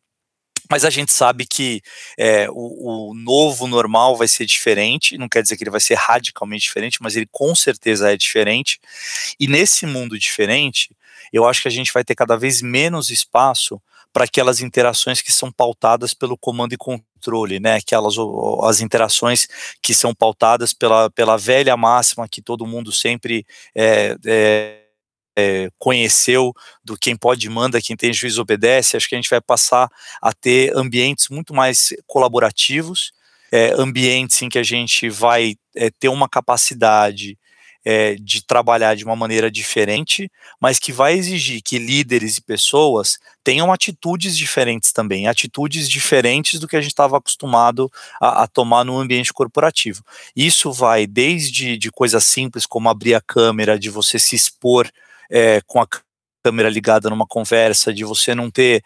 Mas 0.69 0.85
a 0.85 0.91
gente 0.91 1.13
sabe 1.13 1.47
que 1.47 1.81
é, 2.19 2.49
o, 2.51 3.11
o, 3.11 3.15
novo 3.15 3.69
normal 3.69 4.17
vai 4.17 4.27
ser 4.27 4.45
diferente, 4.47 5.17
não 5.17 5.29
quer 5.29 5.43
dizer 5.43 5.57
que 5.57 5.63
ele 5.63 5.71
vai 5.71 5.81
ser 5.81 5.95
radicalmente 5.95 6.65
diferente, 6.65 7.01
mas 7.01 7.15
ele 7.15 7.29
com 7.31 7.55
certeza 7.55 8.13
é 8.13 8.17
diferente. 8.17 8.81
E 9.39 9.47
nesse 9.47 9.87
mundo 9.87 10.19
diferente, 10.19 10.91
eu 11.33 11.47
acho 11.47 11.63
que 11.63 11.69
a 11.69 11.71
gente 11.71 11.93
vai 11.93 12.05
ter 12.05 12.15
cada 12.15 12.37
vez 12.37 12.63
menos 12.63 13.11
espaço 13.11 13.81
para 14.17 14.25
aquelas 14.25 14.63
interações 14.63 15.21
que 15.21 15.31
são 15.31 15.53
pautadas 15.53 16.15
pelo 16.15 16.39
comando 16.39 16.73
e 16.73 16.79
controle, 16.79 17.61
né? 17.61 17.75
Aquelas 17.75 18.15
as 18.63 18.81
interações 18.81 19.47
que 19.83 19.93
são 19.93 20.15
pautadas 20.15 20.73
pela, 20.73 21.11
pela 21.11 21.37
velha 21.37 21.77
máxima 21.77 22.27
que 22.27 22.41
todo 22.41 22.67
mundo 22.67 22.91
sempre 22.91 23.45
é, 23.75 24.17
é, 24.25 24.85
é, 25.37 25.69
conheceu 25.79 26.55
do 26.83 26.97
quem 26.97 27.15
pode 27.15 27.47
manda, 27.51 27.83
quem 27.83 27.95
tem 27.95 28.11
juiz 28.11 28.39
obedece. 28.39 28.97
Acho 28.97 29.07
que 29.07 29.15
a 29.15 29.19
gente 29.19 29.29
vai 29.29 29.43
passar 29.43 29.87
a 30.23 30.33
ter 30.33 30.75
ambientes 30.75 31.29
muito 31.29 31.53
mais 31.53 31.93
colaborativos, 32.07 33.13
é, 33.53 33.75
ambientes 33.77 34.41
em 34.41 34.49
que 34.49 34.59
a 34.59 34.63
gente 34.63 35.11
vai 35.11 35.57
é, 35.75 35.91
ter 35.91 36.09
uma 36.09 36.27
capacidade 36.27 37.39
é, 37.89 38.17
de 38.17 38.45
trabalhar 38.45 38.97
de 38.97 39.05
uma 39.05 39.15
maneira 39.15 39.49
diferente, 39.49 40.29
mas 40.61 40.77
que 40.77 40.91
vai 40.91 41.15
exigir 41.15 41.63
que 41.63 41.79
líderes 41.79 42.37
e 42.37 42.43
pessoas 42.43 43.17
tenham 43.45 43.73
atitudes 43.73 44.37
diferentes 44.37 44.91
também, 44.91 45.29
atitudes 45.29 45.89
diferentes 45.89 46.59
do 46.59 46.67
que 46.67 46.75
a 46.75 46.81
gente 46.81 46.91
estava 46.91 47.17
acostumado 47.17 47.89
a, 48.21 48.43
a, 48.43 48.47
tomar 48.49 48.85
no 48.85 48.99
ambiente 48.99 49.33
corporativo. 49.33 50.03
Isso 50.35 50.73
vai 50.73 51.07
desde 51.07 51.79
de 51.79 51.93
coisas 51.93 52.25
simples 52.25 52.67
como 52.67 52.89
abrir 52.89 53.15
a 53.15 53.21
câmera, 53.21 53.79
de 53.79 53.89
você 53.89 54.19
se 54.19 54.35
expor 54.35 54.91
é, 55.31 55.61
com 55.65 55.81
a 55.81 55.87
câmera 56.47 56.71
ligada 56.71 57.11
numa 57.11 57.27
conversa, 57.27 57.93
de 57.93 58.05
você 58.05 58.33
não 58.33 58.49
ter 58.49 58.81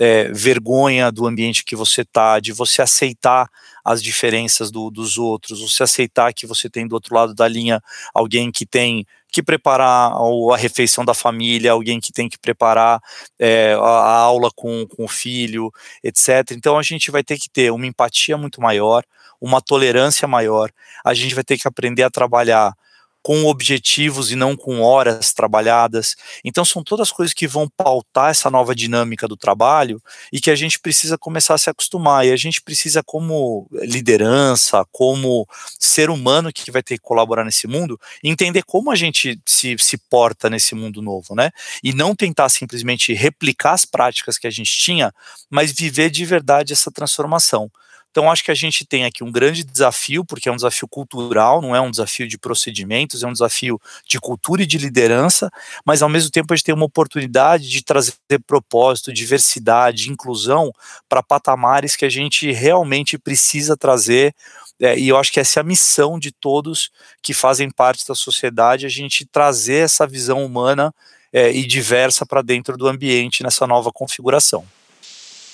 é, 0.00 0.24
vergonha 0.32 1.12
do 1.12 1.28
ambiente 1.28 1.64
que 1.64 1.76
você 1.76 2.00
está, 2.00 2.40
de 2.40 2.50
você 2.50 2.82
aceitar 2.82 3.48
as 3.84 4.02
diferenças 4.02 4.68
do, 4.68 4.90
dos 4.90 5.16
outros, 5.16 5.60
você 5.60 5.84
aceitar 5.84 6.34
que 6.34 6.44
você 6.44 6.68
tem 6.68 6.88
do 6.88 6.94
outro 6.94 7.14
lado 7.14 7.32
da 7.32 7.46
linha 7.46 7.80
alguém 8.12 8.50
que 8.50 8.66
tem 8.66 9.06
que 9.30 9.44
preparar 9.44 10.12
a 10.12 10.56
refeição 10.56 11.04
da 11.04 11.14
família, 11.14 11.70
alguém 11.70 12.00
que 12.00 12.12
tem 12.12 12.28
que 12.28 12.38
preparar 12.38 13.00
é, 13.38 13.74
a, 13.74 14.16
aula 14.18 14.50
com, 14.56 14.84
com 14.88 15.04
o 15.04 15.08
filho, 15.08 15.70
etc. 16.02 16.50
Então 16.50 16.76
a 16.76 16.82
gente 16.82 17.12
vai 17.12 17.22
ter 17.22 17.38
que 17.38 17.48
ter 17.48 17.70
uma 17.70 17.86
empatia 17.86 18.36
muito 18.36 18.60
maior, 18.60 19.04
uma 19.40 19.60
tolerância 19.60 20.26
maior, 20.26 20.68
a 21.04 21.14
gente 21.14 21.34
vai 21.34 21.44
ter 21.44 21.56
que 21.56 21.68
aprender 21.68 22.02
a 22.02 22.10
trabalhar 22.10 22.74
com 23.24 23.46
objetivos 23.46 24.30
e 24.30 24.36
não 24.36 24.54
com 24.54 24.82
horas 24.82 25.32
trabalhadas. 25.32 26.14
Então, 26.44 26.62
são 26.62 26.84
todas 26.84 27.10
coisas 27.10 27.32
que 27.32 27.48
vão 27.48 27.66
pautar 27.66 28.30
essa 28.30 28.50
nova 28.50 28.74
dinâmica 28.74 29.26
do 29.26 29.34
trabalho 29.34 29.98
e 30.30 30.38
que 30.38 30.50
a 30.50 30.54
gente 30.54 30.78
precisa 30.78 31.16
começar 31.16 31.54
a 31.54 31.58
se 31.58 31.70
acostumar. 31.70 32.26
E 32.26 32.32
a 32.32 32.36
gente 32.36 32.60
precisa, 32.60 33.02
como 33.02 33.66
liderança, 33.72 34.84
como 34.92 35.48
ser 35.80 36.10
humano 36.10 36.52
que 36.52 36.70
vai 36.70 36.82
ter 36.82 36.98
que 36.98 37.02
colaborar 37.02 37.44
nesse 37.46 37.66
mundo, 37.66 37.98
entender 38.22 38.62
como 38.62 38.90
a 38.90 38.94
gente 38.94 39.40
se, 39.46 39.74
se 39.78 39.96
porta 39.96 40.50
nesse 40.50 40.74
mundo 40.74 41.00
novo, 41.00 41.34
né? 41.34 41.50
E 41.82 41.94
não 41.94 42.14
tentar 42.14 42.50
simplesmente 42.50 43.14
replicar 43.14 43.72
as 43.72 43.86
práticas 43.86 44.36
que 44.36 44.46
a 44.46 44.50
gente 44.50 44.70
tinha, 44.70 45.10
mas 45.48 45.72
viver 45.72 46.10
de 46.10 46.26
verdade 46.26 46.74
essa 46.74 46.90
transformação. 46.90 47.70
Então, 48.14 48.30
acho 48.30 48.44
que 48.44 48.52
a 48.52 48.54
gente 48.54 48.86
tem 48.86 49.04
aqui 49.04 49.24
um 49.24 49.32
grande 49.32 49.64
desafio, 49.64 50.24
porque 50.24 50.48
é 50.48 50.52
um 50.52 50.54
desafio 50.54 50.86
cultural, 50.86 51.60
não 51.60 51.74
é 51.74 51.80
um 51.80 51.90
desafio 51.90 52.28
de 52.28 52.38
procedimentos, 52.38 53.24
é 53.24 53.26
um 53.26 53.32
desafio 53.32 53.76
de 54.06 54.20
cultura 54.20 54.62
e 54.62 54.66
de 54.66 54.78
liderança, 54.78 55.50
mas 55.84 56.00
ao 56.00 56.08
mesmo 56.08 56.30
tempo 56.30 56.52
a 56.52 56.56
gente 56.56 56.64
tem 56.64 56.74
uma 56.76 56.84
oportunidade 56.84 57.68
de 57.68 57.82
trazer 57.82 58.14
propósito, 58.46 59.12
diversidade, 59.12 60.12
inclusão 60.12 60.70
para 61.08 61.24
patamares 61.24 61.96
que 61.96 62.04
a 62.04 62.08
gente 62.08 62.52
realmente 62.52 63.18
precisa 63.18 63.76
trazer. 63.76 64.32
É, 64.80 64.96
e 64.96 65.08
eu 65.08 65.18
acho 65.18 65.32
que 65.32 65.40
essa 65.40 65.58
é 65.58 65.62
a 65.62 65.64
missão 65.64 66.16
de 66.16 66.30
todos 66.30 66.92
que 67.20 67.34
fazem 67.34 67.68
parte 67.68 68.06
da 68.06 68.14
sociedade, 68.14 68.86
a 68.86 68.88
gente 68.88 69.26
trazer 69.26 69.86
essa 69.86 70.06
visão 70.06 70.44
humana 70.44 70.94
é, 71.32 71.50
e 71.50 71.66
diversa 71.66 72.24
para 72.24 72.42
dentro 72.42 72.76
do 72.76 72.86
ambiente 72.86 73.42
nessa 73.42 73.66
nova 73.66 73.90
configuração. 73.92 74.64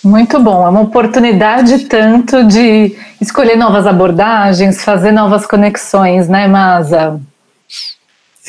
Muito 0.03 0.41
bom, 0.41 0.67
é 0.67 0.71
uma 0.71 0.81
oportunidade 0.81 1.81
tanto 1.81 2.45
de 2.45 2.97
escolher 3.21 3.57
novas 3.57 3.87
abordagens, 3.87 4.83
fazer 4.83 5.13
novas 5.13 5.47
conexões, 5.47 6.27
né, 6.27 6.49
Masa? 6.49 7.21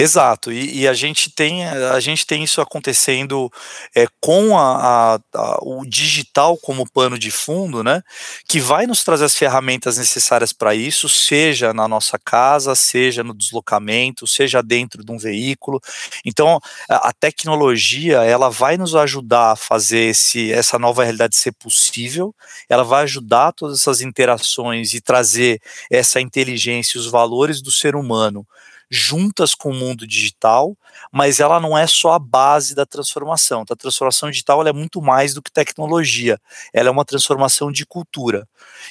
Exato, 0.01 0.51
e, 0.51 0.79
e, 0.79 0.87
a 0.87 0.95
gente 0.95 1.29
tem 1.29 1.63
a 1.63 1.99
gente 1.99 2.25
tem 2.25 2.43
isso 2.43 2.59
acontecendo 2.59 3.51
é, 3.95 4.07
com 4.19 4.57
a, 4.57 5.13
a, 5.13 5.19
a, 5.31 5.59
o 5.61 5.85
digital 5.85 6.57
como 6.57 6.89
pano 6.89 7.19
de 7.19 7.29
fundo, 7.29 7.83
né? 7.83 8.01
Que 8.47 8.59
vai 8.59 8.87
nos 8.87 9.03
trazer 9.03 9.25
as 9.25 9.35
ferramentas 9.35 9.99
necessárias 9.99 10.51
para 10.51 10.73
isso, 10.73 11.07
seja 11.07 11.71
na 11.71 11.87
nossa 11.87 12.17
casa, 12.17 12.73
seja 12.73 13.23
no 13.23 13.31
deslocamento, 13.31 14.25
seja 14.25 14.63
dentro 14.63 15.05
de 15.05 15.11
um 15.11 15.19
veículo. 15.19 15.79
Então, 16.25 16.59
a, 16.89 17.09
a 17.09 17.13
tecnologia 17.13 18.23
ela 18.23 18.49
vai 18.49 18.77
nos 18.77 18.95
ajudar 18.95 19.51
a 19.51 19.55
fazer 19.55 20.09
esse, 20.09 20.51
essa 20.51 20.79
nova 20.79 21.03
realidade 21.03 21.35
ser 21.35 21.51
possível. 21.51 22.33
Ela 22.67 22.83
vai 22.83 23.03
ajudar 23.03 23.51
todas 23.51 23.79
essas 23.79 24.01
interações 24.01 24.95
e 24.95 24.99
trazer 24.99 25.61
essa 25.91 26.19
inteligência, 26.19 26.99
os 26.99 27.05
valores 27.05 27.61
do 27.61 27.69
ser 27.69 27.95
humano 27.95 28.47
juntas 28.91 29.55
com 29.55 29.69
o 29.69 29.73
mundo 29.73 30.05
digital, 30.05 30.77
mas 31.11 31.39
ela 31.39 31.61
não 31.61 31.77
é 31.77 31.87
só 31.87 32.11
a 32.11 32.19
base 32.19 32.75
da 32.75 32.85
transformação. 32.85 33.63
A 33.69 33.75
transformação 33.75 34.29
digital 34.29 34.67
é 34.67 34.73
muito 34.73 35.01
mais 35.01 35.33
do 35.33 35.41
que 35.41 35.49
tecnologia, 35.49 36.37
ela 36.73 36.89
é 36.89 36.91
uma 36.91 37.05
transformação 37.05 37.71
de 37.71 37.85
cultura. 37.85 38.45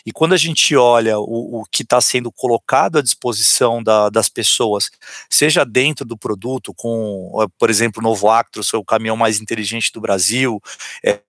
E 0.07 0.11
quando 0.11 0.33
a 0.33 0.39
gente 0.39 0.75
olha 0.75 1.19
o, 1.19 1.61
o 1.61 1.65
que 1.71 1.83
está 1.83 2.01
sendo 2.01 2.33
colocado 2.33 2.99
à 2.99 3.03
disposição 3.03 3.83
da, 3.83 4.09
das 4.09 4.31
pessoas, 4.31 4.91
seja 5.29 5.65
dentro 5.65 6.07
do 6.07 6.17
produto, 6.17 6.73
com, 6.73 7.47
por 7.59 7.69
exemplo, 7.69 8.01
o 8.01 8.05
novo 8.05 8.31
Actros, 8.31 8.73
o 8.73 8.83
caminhão 8.83 9.17
mais 9.17 9.39
inteligente 9.39 9.93
do 9.93 10.01
Brasil, 10.01 10.63
é, 11.05 11.21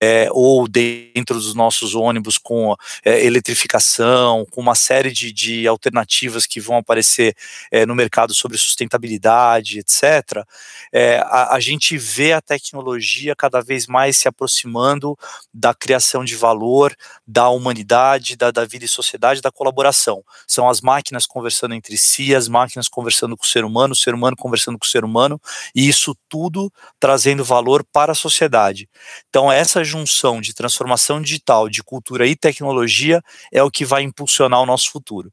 é, 0.00 0.28
ou 0.30 0.68
dentro 0.68 1.34
dos 1.34 1.54
nossos 1.54 1.94
ônibus 1.94 2.38
com 2.38 2.76
é, 3.04 3.24
eletrificação, 3.24 4.46
com 4.50 4.60
uma 4.60 4.74
série 4.74 5.10
de, 5.10 5.32
de 5.32 5.66
alternativas 5.66 6.46
que 6.46 6.60
vão 6.60 6.76
aparecer 6.76 7.34
é, 7.70 7.84
no 7.84 7.94
mercado 7.94 8.32
sobre 8.32 8.56
sustentabilidade, 8.56 9.80
etc., 9.80 10.44
é, 10.92 11.18
a, 11.18 11.54
a, 11.54 11.60
gente 11.60 11.98
vê 11.98 12.32
a 12.32 12.40
tecnologia 12.40 13.34
cada 13.34 13.60
vez 13.60 13.86
mais 13.86 14.16
se 14.16 14.28
aproximando 14.28 15.16
da 15.52 15.74
criação 15.74 16.24
de 16.24 16.34
valor, 16.36 16.94
da 17.26 17.48
humanidade, 17.48 18.36
da, 18.36 18.50
da 18.50 18.64
vida 18.64 18.84
e 18.84 18.88
sociedade, 18.88 19.40
da 19.40 19.50
colaboração. 19.50 20.22
São 20.46 20.68
as 20.68 20.80
máquinas 20.80 21.26
conversando 21.26 21.74
entre 21.74 21.96
si, 21.98 22.34
as 22.34 22.48
máquinas 22.48 22.88
conversando 22.88 23.36
com 23.36 23.44
o 23.44 23.48
ser 23.48 23.64
humano, 23.64 23.92
o 23.92 23.96
ser 23.96 24.14
humano 24.14 24.36
conversando 24.36 24.78
com 24.78 24.86
o 24.86 24.88
ser 24.88 25.04
humano, 25.04 25.40
e 25.74 25.88
isso 25.88 26.16
tudo 26.28 26.72
trazendo 27.00 27.44
valor 27.44 27.84
para 27.84 28.12
a 28.12 28.14
sociedade. 28.14 28.88
Então, 29.28 29.50
essa 29.50 29.84
junção 29.88 30.40
de 30.40 30.54
transformação 30.54 31.20
digital, 31.20 31.68
de 31.68 31.82
cultura 31.82 32.26
e 32.26 32.36
tecnologia 32.36 33.20
é 33.52 33.62
o 33.62 33.70
que 33.70 33.84
vai 33.84 34.02
impulsionar 34.02 34.60
o 34.60 34.66
nosso 34.66 34.90
futuro. 34.90 35.32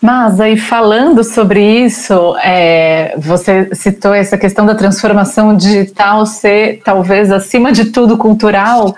Mas 0.00 0.40
aí 0.40 0.56
falando 0.56 1.22
sobre 1.22 1.62
isso, 1.84 2.34
é, 2.38 3.14
você 3.18 3.74
citou 3.74 4.14
essa 4.14 4.38
questão 4.38 4.64
da 4.64 4.74
transformação 4.74 5.54
digital 5.54 6.24
ser 6.24 6.80
talvez 6.82 7.30
acima 7.30 7.70
de 7.70 7.86
tudo 7.86 8.16
cultural. 8.16 8.96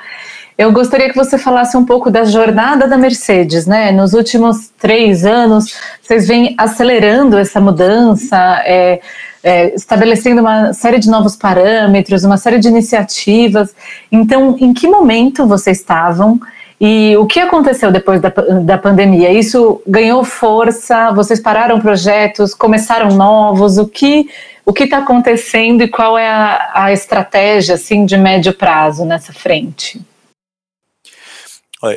Eu 0.56 0.70
gostaria 0.70 1.08
que 1.08 1.16
você 1.16 1.36
falasse 1.36 1.76
um 1.76 1.84
pouco 1.84 2.08
da 2.08 2.24
jornada 2.24 2.86
da 2.86 2.96
Mercedes, 2.96 3.66
né? 3.66 3.90
Nos 3.90 4.12
últimos 4.12 4.70
três 4.78 5.24
anos, 5.24 5.74
vocês 6.00 6.28
vêm 6.28 6.54
acelerando 6.56 7.36
essa 7.36 7.60
mudança. 7.60 8.62
É, 8.64 9.00
é, 9.42 9.74
estabelecendo 9.74 10.40
uma 10.40 10.72
série 10.72 10.98
de 10.98 11.10
novos 11.10 11.36
parâmetros, 11.36 12.24
uma 12.24 12.36
série 12.36 12.58
de 12.58 12.68
iniciativas. 12.68 13.74
Então, 14.10 14.56
em 14.60 14.72
que 14.72 14.86
momento 14.86 15.46
vocês 15.46 15.78
estavam 15.78 16.40
e 16.80 17.16
o 17.16 17.26
que 17.26 17.38
aconteceu 17.38 17.92
depois 17.92 18.20
da, 18.20 18.28
da 18.28 18.76
pandemia? 18.76 19.32
Isso 19.32 19.80
ganhou 19.86 20.24
força? 20.24 21.12
Vocês 21.12 21.38
pararam 21.38 21.80
projetos? 21.80 22.54
Começaram 22.54 23.14
novos? 23.16 23.78
O 23.78 23.86
que 23.86 24.28
o 24.64 24.72
que 24.72 24.84
está 24.84 24.98
acontecendo 24.98 25.82
e 25.82 25.88
qual 25.88 26.16
é 26.16 26.28
a, 26.28 26.70
a 26.74 26.92
estratégia 26.92 27.74
assim 27.74 28.04
de 28.04 28.16
médio 28.16 28.52
prazo 28.52 29.04
nessa 29.04 29.32
frente? 29.32 30.00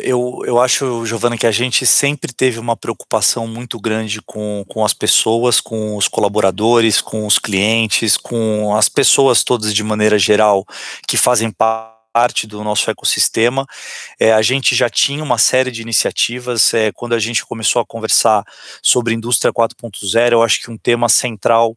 Eu, 0.02 0.42
eu 0.46 0.60
acho, 0.60 1.06
Giovana, 1.06 1.38
que 1.38 1.46
a 1.46 1.52
gente 1.52 1.86
sempre 1.86 2.34
teve 2.34 2.58
uma 2.60 2.76
preocupação 2.76 3.48
muito 3.48 3.80
grande 3.80 4.20
com, 4.20 4.66
com 4.68 4.84
as 4.84 4.96
pessoas, 4.96 5.62
com 5.62 5.96
os 5.96 6.08
colaboradores, 6.08 7.02
com 7.02 7.28
os 7.28 7.38
clientes, 7.38 8.18
com 8.18 8.76
as 8.76 8.90
pessoas 8.90 9.44
todas 9.44 9.74
de 9.76 9.84
maneira 9.84 10.18
geral 10.18 10.66
que 11.08 11.18
fazem 11.18 11.52
parte 11.52 12.48
do 12.48 12.64
nosso 12.64 12.90
ecossistema. 12.90 13.64
É, 14.20 14.34
a 14.34 14.42
gente 14.42 14.74
já 14.74 14.90
tinha 14.90 15.24
uma 15.24 15.38
série 15.38 15.70
de 15.70 15.84
iniciativas. 15.84 16.74
É, 16.74 16.92
quando 16.92 17.14
a 17.14 17.20
gente 17.20 17.46
começou 17.46 17.80
a 17.80 17.86
conversar 17.86 18.44
sobre 18.82 19.14
indústria 19.14 19.54
4.0, 19.54 20.32
eu 20.32 20.42
acho 20.42 20.62
que 20.62 20.72
um 20.72 20.78
tema 20.78 21.08
central 21.10 21.76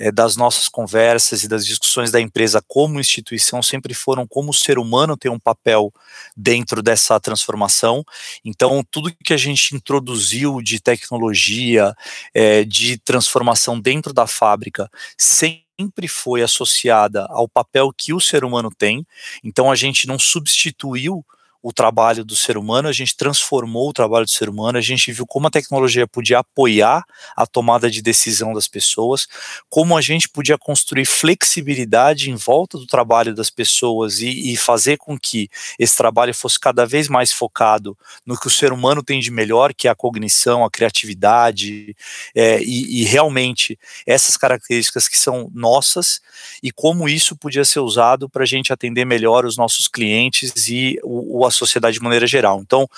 é, 0.00 0.10
das 0.10 0.34
nossas 0.34 0.66
conversas 0.66 1.44
e 1.44 1.48
das 1.48 1.66
discussões 1.66 2.10
da 2.10 2.18
empresa 2.18 2.64
como 2.66 2.98
instituição 2.98 3.62
sempre 3.62 3.92
foram 3.92 4.26
como 4.26 4.50
o 4.50 4.54
ser 4.54 4.78
humano 4.78 5.14
tem 5.16 5.30
um 5.30 5.38
papel 5.38 5.92
dentro 6.34 6.82
dessa 6.82 7.20
transformação. 7.20 8.02
Então, 8.42 8.82
tudo 8.90 9.14
que 9.22 9.34
a 9.34 9.36
gente 9.36 9.76
introduziu 9.76 10.62
de 10.62 10.80
tecnologia, 10.80 11.94
é, 12.32 12.64
de 12.64 12.96
transformação 12.98 13.78
dentro 13.78 14.14
da 14.14 14.26
fábrica, 14.26 14.90
sempre 15.18 16.08
foi 16.08 16.42
associada 16.42 17.26
ao 17.28 17.46
papel 17.46 17.92
que 17.94 18.14
o 18.14 18.20
ser 18.20 18.42
humano 18.42 18.70
tem. 18.76 19.06
Então, 19.44 19.70
a 19.70 19.76
gente 19.76 20.06
não 20.06 20.18
substituiu 20.18 21.22
o 21.62 21.72
trabalho 21.72 22.24
do 22.24 22.34
ser 22.34 22.56
humano, 22.56 22.88
a 22.88 22.92
gente 22.92 23.16
transformou 23.16 23.90
o 23.90 23.92
trabalho 23.92 24.24
do 24.24 24.30
ser 24.30 24.48
humano, 24.48 24.78
a 24.78 24.80
gente 24.80 25.12
viu 25.12 25.26
como 25.26 25.46
a 25.46 25.50
tecnologia 25.50 26.06
podia 26.06 26.38
apoiar 26.38 27.04
a 27.36 27.46
tomada 27.46 27.90
de 27.90 28.00
decisão 28.00 28.54
das 28.54 28.66
pessoas, 28.66 29.28
como 29.68 29.96
a 29.96 30.00
gente 30.00 30.28
podia 30.28 30.56
construir 30.56 31.04
flexibilidade 31.04 32.30
em 32.30 32.34
volta 32.34 32.78
do 32.78 32.86
trabalho 32.86 33.34
das 33.34 33.50
pessoas 33.50 34.20
e, 34.20 34.52
e 34.52 34.56
fazer 34.56 34.96
com 34.96 35.18
que 35.18 35.50
esse 35.78 35.96
trabalho 35.96 36.34
fosse 36.34 36.58
cada 36.58 36.86
vez 36.86 37.08
mais 37.08 37.30
focado 37.30 37.96
no 38.24 38.38
que 38.38 38.46
o 38.46 38.50
ser 38.50 38.72
humano 38.72 39.02
tem 39.02 39.20
de 39.20 39.30
melhor, 39.30 39.74
que 39.74 39.86
é 39.86 39.90
a 39.90 39.94
cognição, 39.94 40.64
a 40.64 40.70
criatividade, 40.70 41.94
é, 42.34 42.62
e, 42.62 43.02
e 43.02 43.04
realmente 43.04 43.78
essas 44.06 44.36
características 44.36 45.08
que 45.08 45.18
são 45.18 45.50
nossas 45.54 46.20
e 46.62 46.70
como 46.70 47.08
isso 47.08 47.36
podia 47.36 47.64
ser 47.64 47.80
usado 47.80 48.28
para 48.30 48.44
a 48.44 48.46
gente 48.46 48.72
atender 48.72 49.04
melhor 49.04 49.44
os 49.44 49.56
nossos 49.58 49.86
clientes 49.86 50.68
e 50.68 50.98
o, 51.02 51.40
o 51.40 51.49
a 51.50 51.52
sociedade 51.52 51.94
de 51.94 52.02
maneira 52.02 52.26
geral. 52.26 52.60
Então, 52.60 52.88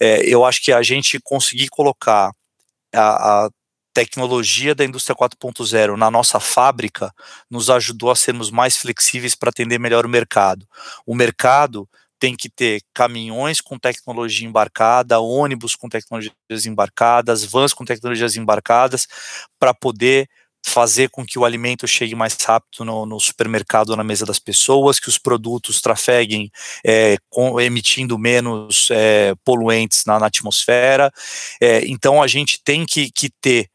é, 0.00 0.20
eu 0.26 0.44
acho 0.44 0.62
que 0.62 0.72
a 0.72 0.82
gente 0.82 1.20
conseguir 1.20 1.68
colocar 1.68 2.32
a, 2.94 3.44
a 3.44 3.50
tecnologia 3.92 4.74
da 4.74 4.84
indústria 4.84 5.16
4.0 5.16 5.96
na 5.96 6.10
nossa 6.10 6.38
fábrica 6.38 7.12
nos 7.50 7.68
ajudou 7.68 8.10
a 8.10 8.16
sermos 8.16 8.50
mais 8.50 8.76
flexíveis 8.76 9.34
para 9.34 9.50
atender 9.50 9.78
melhor 9.78 10.06
o 10.06 10.08
mercado. 10.08 10.66
O 11.04 11.14
mercado 11.14 11.88
tem 12.18 12.36
que 12.36 12.48
ter 12.48 12.80
caminhões 12.92 13.60
com 13.60 13.78
tecnologia 13.78 14.46
embarcada, 14.46 15.20
ônibus 15.20 15.74
com 15.74 15.88
tecnologias 15.88 16.66
embarcadas, 16.66 17.44
vans 17.44 17.72
com 17.72 17.84
tecnologias 17.84 18.36
embarcadas, 18.36 19.06
para 19.58 19.72
poder 19.72 20.28
fazer 20.64 21.08
com 21.10 21.24
que 21.24 21.38
o 21.38 21.44
alimento 21.44 21.86
chegue 21.86 22.14
mais 22.14 22.34
rápido 22.34 22.84
no, 22.84 23.06
no 23.06 23.18
supermercado 23.18 23.90
ou 23.90 23.96
na 23.96 24.04
mesa 24.04 24.26
das 24.26 24.38
pessoas, 24.38 25.00
que 25.00 25.08
os 25.08 25.18
produtos 25.18 25.80
trafeguem 25.80 26.50
é, 26.84 27.16
com, 27.28 27.60
emitindo 27.60 28.18
menos 28.18 28.88
é, 28.90 29.34
poluentes 29.44 30.04
na, 30.04 30.18
na 30.18 30.26
atmosfera. 30.26 31.12
É, 31.60 31.86
então 31.86 32.22
a 32.22 32.26
gente 32.26 32.62
tem 32.62 32.84
que, 32.84 33.10
que 33.10 33.30
ter 33.40 33.70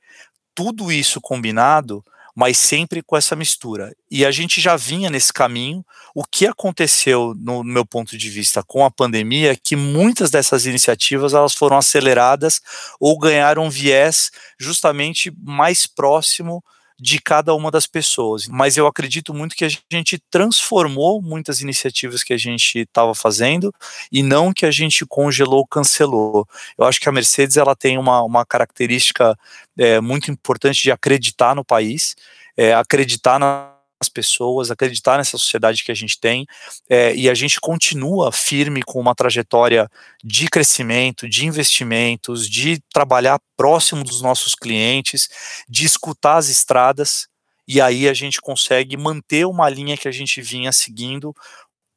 tudo 0.56 0.92
isso 0.92 1.20
combinado 1.20 2.04
mas 2.36 2.58
sempre 2.58 3.04
com 3.04 3.16
essa 3.16 3.36
mistura. 3.36 3.96
E 4.10 4.26
a 4.26 4.32
gente 4.32 4.60
já 4.60 4.76
vinha 4.76 5.10
nesse 5.10 5.32
caminho. 5.32 5.86
O 6.16 6.24
que 6.24 6.48
aconteceu, 6.48 7.34
no 7.38 7.64
meu 7.64 7.86
ponto 7.86 8.18
de 8.18 8.30
vista, 8.30 8.64
com 8.64 8.84
a 8.84 8.92
pandemia, 8.92 9.52
é 9.52 9.56
que 9.56 9.76
muitas 9.76 10.32
dessas 10.32 10.66
iniciativas 10.66 11.34
elas 11.34 11.54
foram 11.54 11.78
aceleradas 11.78 12.62
ou 13.00 13.18
ganharam 13.20 13.66
um 13.66 13.70
viés 13.70 14.32
justamente 14.60 15.32
mais 15.42 15.86
próximo 15.86 16.64
de 17.04 17.22
cada 17.22 17.54
uma 17.54 17.70
das 17.70 17.86
pessoas. 17.86 18.48
Mas 18.48 18.78
eu 18.78 18.88
acredito 18.88 19.34
muito 19.34 19.58
que 19.58 19.66
a 19.66 19.70
gente 19.92 20.18
transformou 20.32 21.22
muitas 21.22 21.60
iniciativas 21.60 22.24
que 22.24 22.32
a 22.32 22.38
gente 22.38 22.80
estava 22.80 23.14
fazendo 23.14 23.76
e 24.10 24.24
não 24.24 24.54
que 24.54 24.66
a 24.66 24.72
gente 24.72 25.06
congelou, 25.06 25.68
cancelou. 25.68 26.48
Eu 26.78 26.86
acho 26.86 27.02
que 27.02 27.10
a 27.10 27.12
Mercedes 27.12 27.58
ela 27.58 27.76
tem 27.76 27.98
uma, 27.98 28.24
uma 28.24 28.46
característica 28.46 29.38
é, 29.78 30.00
muito 30.00 30.32
importante 30.32 30.82
de 30.82 30.92
acreditar 30.94 31.54
no 31.54 31.66
país, 31.66 32.16
é, 32.56 32.74
acreditar 32.74 33.38
na 33.38 33.73
as 34.04 34.10
pessoas, 34.10 34.70
acreditar 34.70 35.18
nessa 35.18 35.38
sociedade 35.38 35.84
que 35.84 35.92
a 35.92 35.96
gente 35.96 36.20
tem, 36.20 36.46
é, 36.90 37.16
e 37.16 37.30
a 37.30 37.34
gente 37.34 37.60
continua 37.60 38.32
firme 38.32 38.84
com 38.84 39.00
uma 39.00 39.16
trajetória 39.16 39.90
de 40.24 40.48
crescimento, 40.48 41.28
de 41.28 41.46
investimentos, 41.46 42.48
de 42.48 42.82
trabalhar 42.94 43.40
próximo 43.58 44.04
dos 44.04 44.22
nossos 44.22 44.54
clientes, 44.54 45.30
de 45.68 45.86
escutar 45.86 46.38
as 46.38 46.50
estradas, 46.50 47.28
e 47.68 47.80
aí 47.80 48.10
a 48.10 48.14
gente 48.14 48.42
consegue 48.42 48.98
manter 48.98 49.46
uma 49.46 49.70
linha 49.70 49.98
que 49.98 50.08
a 50.08 50.12
gente 50.12 50.42
vinha 50.42 50.72
seguindo 50.72 51.34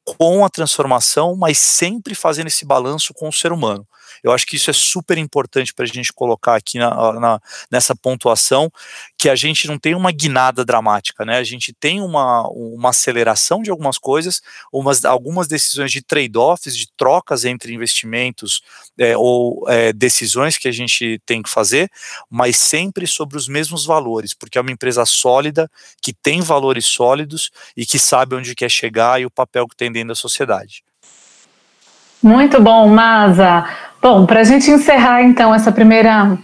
com 0.05 0.45
a 0.45 0.49
transformação, 0.49 1.35
mas 1.35 1.57
sempre 1.57 2.15
fazendo 2.15 2.47
esse 2.47 2.65
balanço 2.65 3.13
com 3.13 3.27
o 3.27 3.33
ser 3.33 3.51
humano. 3.51 3.85
Eu 4.23 4.31
acho 4.31 4.45
que 4.45 4.55
isso 4.55 4.69
é 4.69 4.73
super 4.73 5.17
importante 5.17 5.73
para 5.73 5.85
a 5.85 5.87
gente 5.87 6.11
colocar 6.13 6.55
aqui 6.55 6.79
na, 6.79 7.13
na, 7.13 7.39
nessa 7.71 7.95
pontuação, 7.95 8.71
que 9.17 9.29
a 9.29 9.35
gente 9.35 9.67
não 9.67 9.77
tem 9.77 9.95
uma 9.95 10.11
guinada 10.11 10.63
dramática, 10.63 11.25
né? 11.25 11.37
A 11.37 11.43
gente 11.43 11.73
tem 11.73 12.01
uma, 12.01 12.47
uma 12.49 12.89
aceleração 12.89 13.61
de 13.61 13.69
algumas 13.69 13.97
coisas, 13.97 14.41
umas, 14.71 15.05
algumas 15.05 15.47
decisões 15.47 15.91
de 15.91 16.01
trade-offs, 16.01 16.75
de 16.75 16.87
trocas 16.95 17.45
entre 17.45 17.73
investimentos 17.73 18.61
é, 18.97 19.15
ou 19.17 19.65
é, 19.67 19.93
decisões 19.93 20.57
que 20.57 20.67
a 20.67 20.71
gente 20.71 21.21
tem 21.25 21.41
que 21.41 21.49
fazer, 21.49 21.89
mas 22.29 22.57
sempre 22.57 23.07
sobre 23.07 23.37
os 23.37 23.47
mesmos 23.47 23.85
valores, 23.85 24.33
porque 24.33 24.57
é 24.57 24.61
uma 24.61 24.71
empresa 24.71 25.05
sólida, 25.05 25.69
que 26.01 26.13
tem 26.13 26.41
valores 26.41 26.85
sólidos 26.85 27.51
e 27.75 27.85
que 27.85 27.99
sabe 27.99 28.35
onde 28.35 28.55
quer 28.55 28.69
chegar 28.69 29.21
e 29.21 29.25
o 29.25 29.31
papel 29.31 29.67
que 29.67 29.75
tem 29.75 29.91
dentro 29.91 30.09
da 30.09 30.15
sociedade. 30.15 30.83
Muito 32.21 32.59
bom, 32.61 32.87
Maza. 32.87 33.65
Bom, 34.09 34.25
para 34.25 34.39
a 34.39 34.43
gente 34.45 34.71
encerrar 34.71 35.21
então 35.21 35.53
essa 35.53 35.69
primeira 35.69 36.37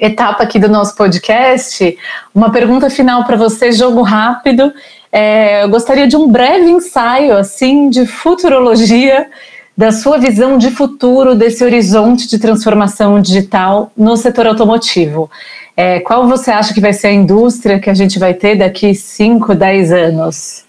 etapa 0.00 0.42
aqui 0.42 0.58
do 0.58 0.70
nosso 0.70 0.96
podcast, 0.96 1.98
uma 2.34 2.50
pergunta 2.50 2.88
final 2.88 3.24
para 3.24 3.36
você, 3.36 3.72
jogo 3.72 4.00
rápido. 4.00 4.72
É, 5.12 5.64
eu 5.64 5.68
gostaria 5.68 6.06
de 6.06 6.16
um 6.16 6.26
breve 6.26 6.70
ensaio 6.70 7.36
assim 7.36 7.90
de 7.90 8.06
futurologia 8.06 9.28
da 9.76 9.92
sua 9.92 10.16
visão 10.16 10.56
de 10.56 10.70
futuro 10.70 11.34
desse 11.34 11.62
horizonte 11.62 12.26
de 12.26 12.38
transformação 12.38 13.20
digital 13.20 13.92
no 13.94 14.16
setor 14.16 14.46
automotivo. 14.46 15.30
É, 15.76 16.00
qual 16.00 16.26
você 16.26 16.50
acha 16.50 16.72
que 16.72 16.80
vai 16.80 16.94
ser 16.94 17.08
a 17.08 17.12
indústria 17.12 17.78
que 17.78 17.90
a 17.90 17.94
gente 17.94 18.18
vai 18.18 18.32
ter 18.32 18.56
daqui 18.56 18.94
5, 18.94 19.54
10 19.54 19.92
anos? 19.92 20.63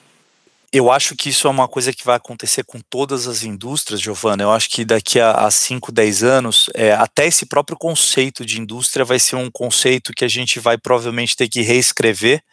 Eu 0.76 0.92
acho 0.92 1.16
que 1.16 1.30
isso 1.30 1.48
é 1.48 1.50
uma 1.50 1.70
coisa 1.70 1.94
que 1.94 2.04
vai 2.04 2.18
acontecer 2.18 2.66
com 2.66 2.82
todas 2.82 3.28
as 3.28 3.44
indústrias, 3.44 4.02
Giovana. 4.02 4.44
Eu 4.44 4.52
acho 4.52 4.70
que 4.70 4.84
daqui 4.84 5.22
a 5.22 5.50
5, 5.50 5.90
10 5.90 6.22
anos, 6.22 6.70
é, 6.74 6.92
até 6.92 7.26
esse 7.26 7.46
próprio 7.46 7.78
conceito 7.78 8.46
de 8.46 8.60
indústria 8.60 9.06
vai 9.06 9.18
ser 9.18 9.38
um 9.38 9.50
conceito 9.50 10.12
que 10.12 10.26
a 10.26 10.28
gente 10.28 10.60
vai 10.60 10.78
provavelmente 10.78 11.34
ter 11.34 11.48
que 11.48 11.62
reescrever, 11.62 12.44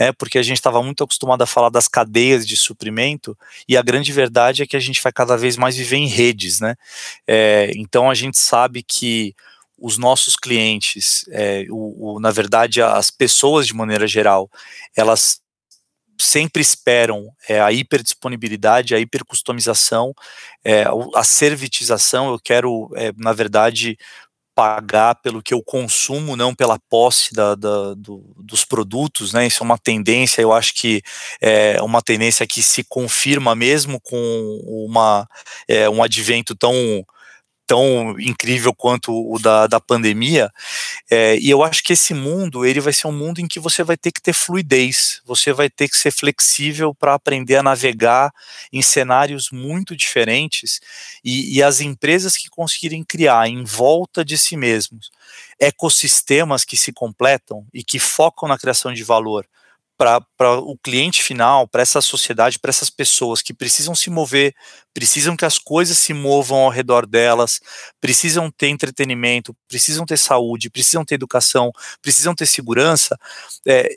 né, 0.00 0.12
porque 0.12 0.38
a 0.38 0.42
gente 0.42 0.56
estava 0.56 0.82
muito 0.82 1.04
acostumado 1.04 1.42
a 1.42 1.46
falar 1.46 1.68
das 1.68 1.88
cadeias 1.88 2.46
de 2.46 2.56
suprimento, 2.56 3.36
e 3.68 3.76
a 3.76 3.82
grande 3.82 4.14
verdade 4.14 4.62
é 4.62 4.66
que 4.66 4.76
a 4.76 4.80
gente 4.80 5.02
vai 5.02 5.12
cada 5.12 5.36
vez 5.36 5.58
mais 5.58 5.76
viver 5.76 5.98
em 5.98 6.08
redes. 6.08 6.60
Né? 6.60 6.74
É, 7.26 7.70
então 7.76 8.08
a 8.08 8.14
gente 8.14 8.38
sabe 8.38 8.82
que 8.82 9.34
os 9.78 9.98
nossos 9.98 10.36
clientes, 10.36 11.26
é, 11.28 11.66
o, 11.68 12.14
o, 12.14 12.18
na 12.18 12.30
verdade, 12.30 12.80
as 12.80 13.10
pessoas 13.10 13.66
de 13.66 13.74
maneira 13.74 14.06
geral, 14.06 14.50
elas 14.96 15.42
sempre 16.20 16.60
esperam 16.62 17.32
é, 17.48 17.60
a 17.60 17.72
hiperdisponibilidade, 17.72 18.94
a 18.94 18.98
hipercustomização, 18.98 20.14
é, 20.64 20.84
a 21.14 21.24
servitização. 21.24 22.30
Eu 22.30 22.38
quero, 22.38 22.90
é, 22.96 23.12
na 23.16 23.32
verdade, 23.32 23.96
pagar 24.58 25.14
pelo 25.14 25.40
que 25.40 25.54
eu 25.54 25.62
consumo, 25.62 26.34
não 26.34 26.52
pela 26.52 26.80
posse 26.90 27.32
da, 27.32 27.54
da, 27.54 27.94
do, 27.94 28.34
dos 28.36 28.64
produtos, 28.64 29.32
né? 29.32 29.46
Isso 29.46 29.62
é 29.62 29.64
uma 29.64 29.78
tendência, 29.78 30.42
eu 30.42 30.52
acho 30.52 30.74
que 30.74 31.00
é 31.40 31.80
uma 31.80 32.02
tendência 32.02 32.44
que 32.44 32.60
se 32.60 32.82
confirma 32.82 33.54
mesmo 33.54 34.00
com 34.00 34.60
uma, 34.66 35.28
é, 35.68 35.88
um 35.88 36.02
advento 36.02 36.56
tão 36.56 36.74
tão 37.68 38.18
incrível 38.18 38.74
quanto 38.74 39.12
o 39.12 39.38
da, 39.38 39.66
da 39.66 39.78
pandemia, 39.78 40.50
é, 41.10 41.36
e 41.38 41.50
eu 41.50 41.62
acho 41.62 41.84
que 41.84 41.92
esse 41.92 42.14
mundo, 42.14 42.64
ele 42.64 42.80
vai 42.80 42.94
ser 42.94 43.06
um 43.06 43.12
mundo 43.12 43.40
em 43.40 43.46
que 43.46 43.60
você 43.60 43.84
vai 43.84 43.96
ter 43.96 44.10
que 44.10 44.22
ter 44.22 44.32
fluidez, 44.32 45.20
você 45.26 45.52
vai 45.52 45.68
ter 45.68 45.86
que 45.86 45.96
ser 45.98 46.10
flexível 46.10 46.94
para 46.94 47.12
aprender 47.12 47.56
a 47.56 47.62
navegar 47.62 48.32
em 48.72 48.80
cenários 48.80 49.50
muito 49.50 49.94
diferentes, 49.94 50.80
e, 51.22 51.58
e 51.58 51.62
as 51.62 51.80
empresas 51.80 52.38
que 52.38 52.48
conseguirem 52.48 53.04
criar 53.04 53.46
em 53.48 53.62
volta 53.62 54.24
de 54.24 54.38
si 54.38 54.56
mesmos 54.56 55.10
ecossistemas 55.60 56.64
que 56.64 56.76
se 56.76 56.92
completam 56.92 57.66
e 57.74 57.82
que 57.84 57.98
focam 57.98 58.48
na 58.48 58.56
criação 58.56 58.94
de 58.94 59.04
valor, 59.04 59.44
para 59.98 60.58
o 60.60 60.78
cliente 60.78 61.24
final, 61.24 61.66
para 61.66 61.82
essa 61.82 62.00
sociedade, 62.00 62.58
para 62.58 62.70
essas 62.70 62.88
pessoas 62.88 63.42
que 63.42 63.52
precisam 63.52 63.96
se 63.96 64.08
mover, 64.08 64.54
precisam 64.94 65.36
que 65.36 65.44
as 65.44 65.58
coisas 65.58 65.98
se 65.98 66.14
movam 66.14 66.60
ao 66.60 66.70
redor 66.70 67.04
delas, 67.04 67.60
precisam 68.00 68.48
ter 68.48 68.68
entretenimento, 68.68 69.54
precisam 69.66 70.06
ter 70.06 70.16
saúde, 70.16 70.70
precisam 70.70 71.04
ter 71.04 71.16
educação, 71.16 71.72
precisam 72.00 72.32
ter 72.32 72.46
segurança, 72.46 73.18
é, 73.66 73.88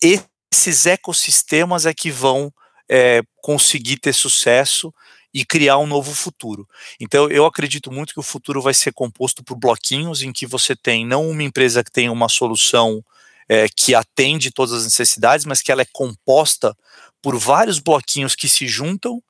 esses 0.00 0.86
ecossistemas 0.86 1.86
é 1.86 1.92
que 1.92 2.10
vão 2.10 2.52
é, 2.88 3.20
conseguir 3.42 3.98
ter 3.98 4.12
sucesso 4.12 4.94
e 5.34 5.44
criar 5.44 5.78
um 5.78 5.86
novo 5.86 6.14
futuro. 6.14 6.66
Então, 6.98 7.28
eu 7.28 7.44
acredito 7.44 7.92
muito 7.92 8.14
que 8.14 8.20
o 8.20 8.22
futuro 8.22 8.62
vai 8.62 8.72
ser 8.72 8.92
composto 8.92 9.44
por 9.44 9.56
bloquinhos 9.56 10.22
em 10.22 10.32
que 10.32 10.46
você 10.46 10.74
tem 10.74 11.04
não 11.04 11.28
uma 11.28 11.42
empresa 11.42 11.84
que 11.84 11.90
tem 11.90 12.08
uma 12.08 12.28
solução 12.28 13.04
é, 13.48 13.66
que 13.68 13.94
atende 13.94 14.50
todas 14.50 14.72
as 14.74 14.84
necessidades, 14.84 15.46
mas 15.46 15.62
que 15.62 15.70
ela 15.70 15.82
é 15.82 15.86
composta 15.92 16.76
por 17.22 17.36
vários 17.38 17.78
bloquinhos 17.78 18.34
que 18.34 18.48
se 18.48 18.66
juntam 18.66 19.22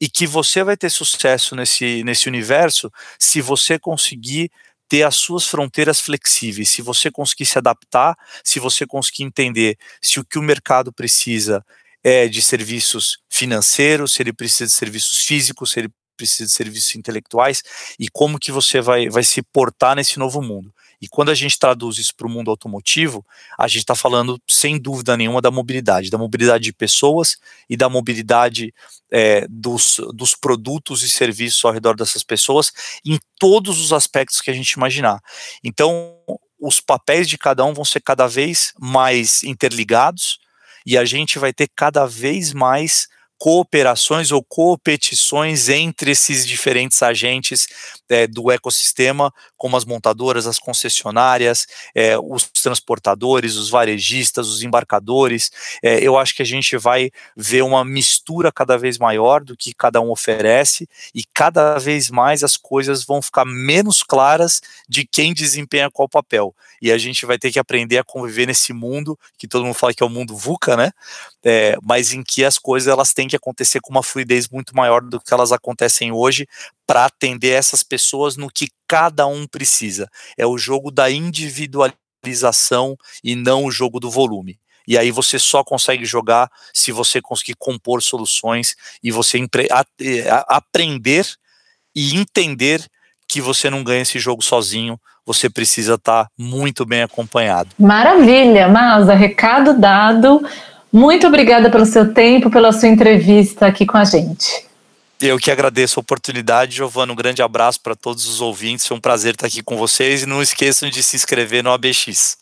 e 0.00 0.08
que 0.08 0.26
você 0.26 0.62
vai 0.64 0.76
ter 0.76 0.90
sucesso 0.90 1.54
nesse, 1.54 2.02
nesse 2.04 2.28
universo 2.28 2.90
se 3.18 3.40
você 3.40 3.78
conseguir 3.78 4.50
ter 4.88 5.04
as 5.04 5.16
suas 5.16 5.46
fronteiras 5.46 6.00
flexíveis, 6.00 6.68
se 6.68 6.82
você 6.82 7.10
conseguir 7.10 7.46
se 7.46 7.56
adaptar, 7.56 8.14
se 8.44 8.60
você 8.60 8.86
conseguir 8.86 9.24
entender 9.24 9.78
se 10.02 10.20
o 10.20 10.24
que 10.24 10.38
o 10.38 10.42
mercado 10.42 10.92
precisa 10.92 11.64
é 12.04 12.28
de 12.28 12.42
serviços 12.42 13.18
financeiros, 13.30 14.12
se 14.12 14.22
ele 14.22 14.32
precisa 14.32 14.66
de 14.66 14.72
serviços 14.72 15.20
físicos, 15.20 15.70
se 15.70 15.80
ele 15.80 15.88
precisa 16.16 16.46
de 16.46 16.52
serviços 16.52 16.94
intelectuais 16.94 17.62
e 17.98 18.08
como 18.10 18.38
que 18.38 18.52
você 18.52 18.80
vai, 18.80 19.08
vai 19.08 19.22
se 19.22 19.40
portar 19.42 19.96
nesse 19.96 20.18
novo 20.18 20.42
mundo. 20.42 20.72
E 21.02 21.08
quando 21.08 21.30
a 21.30 21.34
gente 21.34 21.58
traduz 21.58 21.98
isso 21.98 22.14
para 22.14 22.28
o 22.28 22.30
mundo 22.30 22.48
automotivo, 22.48 23.26
a 23.58 23.66
gente 23.66 23.80
está 23.80 23.96
falando, 23.96 24.40
sem 24.48 24.78
dúvida 24.78 25.16
nenhuma, 25.16 25.42
da 25.42 25.50
mobilidade, 25.50 26.08
da 26.08 26.16
mobilidade 26.16 26.62
de 26.62 26.72
pessoas 26.72 27.36
e 27.68 27.76
da 27.76 27.88
mobilidade 27.88 28.72
é, 29.10 29.44
dos, 29.50 30.00
dos 30.14 30.36
produtos 30.36 31.02
e 31.02 31.10
serviços 31.10 31.64
ao 31.64 31.72
redor 31.72 31.96
dessas 31.96 32.22
pessoas, 32.22 32.72
em 33.04 33.18
todos 33.36 33.80
os 33.80 33.92
aspectos 33.92 34.40
que 34.40 34.50
a 34.50 34.54
gente 34.54 34.70
imaginar. 34.70 35.20
Então, 35.64 36.16
os 36.60 36.78
papéis 36.78 37.28
de 37.28 37.36
cada 37.36 37.64
um 37.64 37.74
vão 37.74 37.84
ser 37.84 38.00
cada 38.00 38.28
vez 38.28 38.72
mais 38.78 39.42
interligados 39.42 40.38
e 40.86 40.96
a 40.96 41.04
gente 41.04 41.36
vai 41.36 41.52
ter 41.52 41.68
cada 41.74 42.06
vez 42.06 42.52
mais 42.52 43.08
cooperações 43.42 44.30
ou 44.30 44.40
competições 44.40 45.68
entre 45.68 46.12
esses 46.12 46.46
diferentes 46.46 47.02
agentes 47.02 47.66
é, 48.08 48.24
do 48.28 48.52
ecossistema, 48.52 49.34
como 49.62 49.76
as 49.76 49.84
montadoras, 49.84 50.48
as 50.48 50.58
concessionárias, 50.58 51.68
é, 51.94 52.18
os 52.18 52.46
transportadores, 52.46 53.54
os 53.54 53.70
varejistas, 53.70 54.48
os 54.48 54.64
embarcadores. 54.64 55.52
É, 55.80 56.00
eu 56.00 56.18
acho 56.18 56.34
que 56.34 56.42
a 56.42 56.44
gente 56.44 56.76
vai 56.76 57.12
ver 57.36 57.62
uma 57.62 57.84
mistura 57.84 58.50
cada 58.50 58.76
vez 58.76 58.98
maior 58.98 59.44
do 59.44 59.56
que 59.56 59.72
cada 59.72 60.00
um 60.00 60.10
oferece 60.10 60.88
e 61.14 61.22
cada 61.32 61.78
vez 61.78 62.10
mais 62.10 62.42
as 62.42 62.56
coisas 62.56 63.04
vão 63.04 63.22
ficar 63.22 63.44
menos 63.44 64.02
claras 64.02 64.60
de 64.88 65.06
quem 65.06 65.32
desempenha 65.32 65.88
qual 65.88 66.08
papel. 66.08 66.52
E 66.80 66.90
a 66.90 66.98
gente 66.98 67.24
vai 67.24 67.38
ter 67.38 67.52
que 67.52 67.60
aprender 67.60 67.98
a 67.98 68.04
conviver 68.04 68.46
nesse 68.46 68.72
mundo 68.72 69.16
que 69.38 69.46
todo 69.46 69.64
mundo 69.64 69.74
fala 69.74 69.94
que 69.94 70.02
é 70.02 70.06
o 70.06 70.10
mundo 70.10 70.36
VUCA, 70.36 70.76
né? 70.76 70.90
É, 71.44 71.76
mas 71.80 72.12
em 72.12 72.24
que 72.24 72.44
as 72.44 72.58
coisas 72.58 72.88
elas 72.88 73.12
têm 73.12 73.28
que 73.28 73.36
acontecer 73.36 73.80
com 73.80 73.92
uma 73.92 74.02
fluidez 74.02 74.48
muito 74.48 74.74
maior 74.74 75.00
do 75.02 75.20
que 75.20 75.32
elas 75.32 75.52
acontecem 75.52 76.10
hoje 76.10 76.48
para 76.86 77.04
atender 77.04 77.50
essas 77.50 77.82
pessoas 77.82 78.36
no 78.36 78.50
que 78.50 78.68
cada 78.86 79.26
um 79.26 79.46
precisa. 79.46 80.08
É 80.36 80.46
o 80.46 80.58
jogo 80.58 80.90
da 80.90 81.10
individualização 81.10 82.96
e 83.22 83.34
não 83.34 83.64
o 83.64 83.70
jogo 83.70 83.98
do 83.98 84.10
volume. 84.10 84.58
E 84.86 84.98
aí 84.98 85.10
você 85.10 85.38
só 85.38 85.62
consegue 85.62 86.04
jogar 86.04 86.50
se 86.74 86.90
você 86.90 87.20
conseguir 87.20 87.54
compor 87.58 88.02
soluções 88.02 88.74
e 89.02 89.10
você 89.10 89.38
aprender 90.48 91.26
e 91.94 92.16
entender 92.16 92.84
que 93.28 93.40
você 93.40 93.70
não 93.70 93.82
ganha 93.84 94.02
esse 94.02 94.18
jogo 94.18 94.42
sozinho, 94.42 95.00
você 95.24 95.48
precisa 95.48 95.94
estar 95.94 96.24
tá 96.24 96.30
muito 96.36 96.84
bem 96.84 97.02
acompanhado. 97.02 97.70
Maravilha, 97.78 98.68
Masa, 98.68 99.14
recado 99.14 99.78
dado. 99.78 100.44
Muito 100.92 101.26
obrigada 101.26 101.70
pelo 101.70 101.86
seu 101.86 102.12
tempo, 102.12 102.50
pela 102.50 102.72
sua 102.72 102.88
entrevista 102.88 103.66
aqui 103.66 103.86
com 103.86 103.96
a 103.96 104.04
gente. 104.04 104.66
Eu 105.24 105.38
que 105.38 105.52
agradeço 105.52 106.00
a 106.00 106.02
oportunidade, 106.02 106.74
Giovana. 106.74 107.12
Um 107.12 107.16
grande 107.16 107.42
abraço 107.42 107.80
para 107.80 107.94
todos 107.94 108.28
os 108.28 108.40
ouvintes. 108.40 108.88
Foi 108.88 108.96
um 108.96 109.00
prazer 109.00 109.34
estar 109.34 109.46
aqui 109.46 109.62
com 109.62 109.76
vocês 109.76 110.24
e 110.24 110.26
não 110.26 110.42
esqueçam 110.42 110.90
de 110.90 111.00
se 111.00 111.14
inscrever 111.14 111.62
no 111.62 111.70
ABX. 111.70 112.36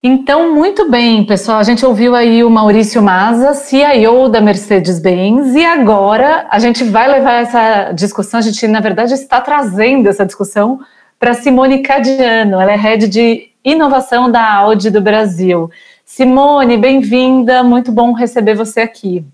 Então, 0.00 0.54
muito 0.54 0.88
bem, 0.88 1.26
pessoal. 1.26 1.58
A 1.58 1.64
gente 1.64 1.84
ouviu 1.84 2.14
aí 2.14 2.44
o 2.44 2.50
Maurício 2.50 3.02
Maza, 3.02 3.52
CIO 3.54 4.28
da 4.28 4.40
Mercedes-Benz, 4.40 5.56
e 5.56 5.64
agora 5.64 6.46
a 6.50 6.60
gente 6.60 6.84
vai 6.84 7.10
levar 7.10 7.42
essa 7.42 7.90
discussão. 7.90 8.38
A 8.38 8.42
gente, 8.42 8.64
na 8.68 8.78
verdade, 8.78 9.12
está 9.12 9.40
trazendo 9.40 10.08
essa 10.08 10.24
discussão 10.24 10.78
para 11.18 11.34
Simone 11.34 11.82
Cadiano. 11.82 12.60
Ela 12.60 12.74
é 12.74 12.76
head 12.76 13.08
de 13.08 13.50
inovação 13.64 14.30
da 14.30 14.54
Audi 14.54 14.88
do 14.88 15.00
Brasil. 15.00 15.68
Simone, 16.04 16.76
bem-vinda, 16.76 17.64
muito 17.64 17.90
bom 17.90 18.12
receber 18.12 18.54
você 18.54 18.82
aqui. 18.82 19.24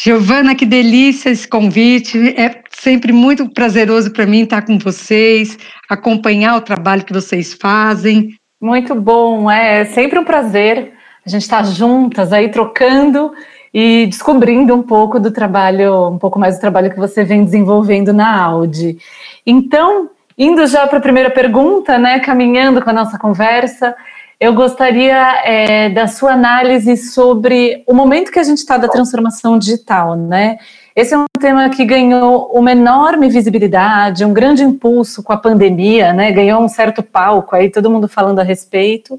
Giovana, 0.00 0.54
que 0.54 0.64
delícia 0.64 1.30
esse 1.30 1.48
convite. 1.48 2.32
É 2.40 2.62
sempre 2.70 3.12
muito 3.12 3.48
prazeroso 3.48 4.12
para 4.12 4.26
mim 4.26 4.42
estar 4.42 4.62
com 4.62 4.78
vocês, 4.78 5.58
acompanhar 5.90 6.56
o 6.56 6.60
trabalho 6.60 7.04
que 7.04 7.12
vocês 7.12 7.52
fazem. 7.52 8.30
Muito 8.60 8.94
bom, 8.94 9.50
é 9.50 9.84
sempre 9.86 10.16
um 10.16 10.24
prazer 10.24 10.92
a 11.26 11.28
gente 11.28 11.42
estar 11.42 11.64
juntas 11.64 12.32
aí 12.32 12.48
trocando 12.48 13.32
e 13.74 14.06
descobrindo 14.06 14.72
um 14.72 14.82
pouco 14.82 15.18
do 15.18 15.32
trabalho, 15.32 16.08
um 16.08 16.18
pouco 16.18 16.38
mais 16.38 16.56
do 16.56 16.60
trabalho 16.60 16.90
que 16.90 16.98
você 16.98 17.24
vem 17.24 17.44
desenvolvendo 17.44 18.12
na 18.12 18.40
Audi. 18.40 18.98
Então, 19.44 20.10
indo 20.38 20.64
já 20.68 20.86
para 20.86 20.98
a 20.98 21.02
primeira 21.02 21.28
pergunta, 21.28 21.98
né, 21.98 22.20
caminhando 22.20 22.80
com 22.80 22.90
a 22.90 22.92
nossa 22.92 23.18
conversa, 23.18 23.96
eu 24.40 24.54
gostaria 24.54 25.42
é, 25.44 25.88
da 25.88 26.06
sua 26.06 26.32
análise 26.32 26.96
sobre 26.96 27.82
o 27.86 27.92
momento 27.92 28.30
que 28.30 28.38
a 28.38 28.44
gente 28.44 28.58
está 28.58 28.78
da 28.78 28.88
transformação 28.88 29.58
digital, 29.58 30.14
né? 30.14 30.58
Esse 30.94 31.14
é 31.14 31.18
um 31.18 31.26
tema 31.40 31.68
que 31.70 31.84
ganhou 31.84 32.48
uma 32.52 32.70
enorme 32.70 33.28
visibilidade, 33.28 34.24
um 34.24 34.32
grande 34.32 34.62
impulso 34.62 35.22
com 35.24 35.32
a 35.32 35.36
pandemia, 35.36 36.12
né? 36.12 36.30
Ganhou 36.30 36.62
um 36.62 36.68
certo 36.68 37.02
palco 37.02 37.56
aí, 37.56 37.68
todo 37.68 37.90
mundo 37.90 38.08
falando 38.08 38.38
a 38.38 38.44
respeito. 38.44 39.18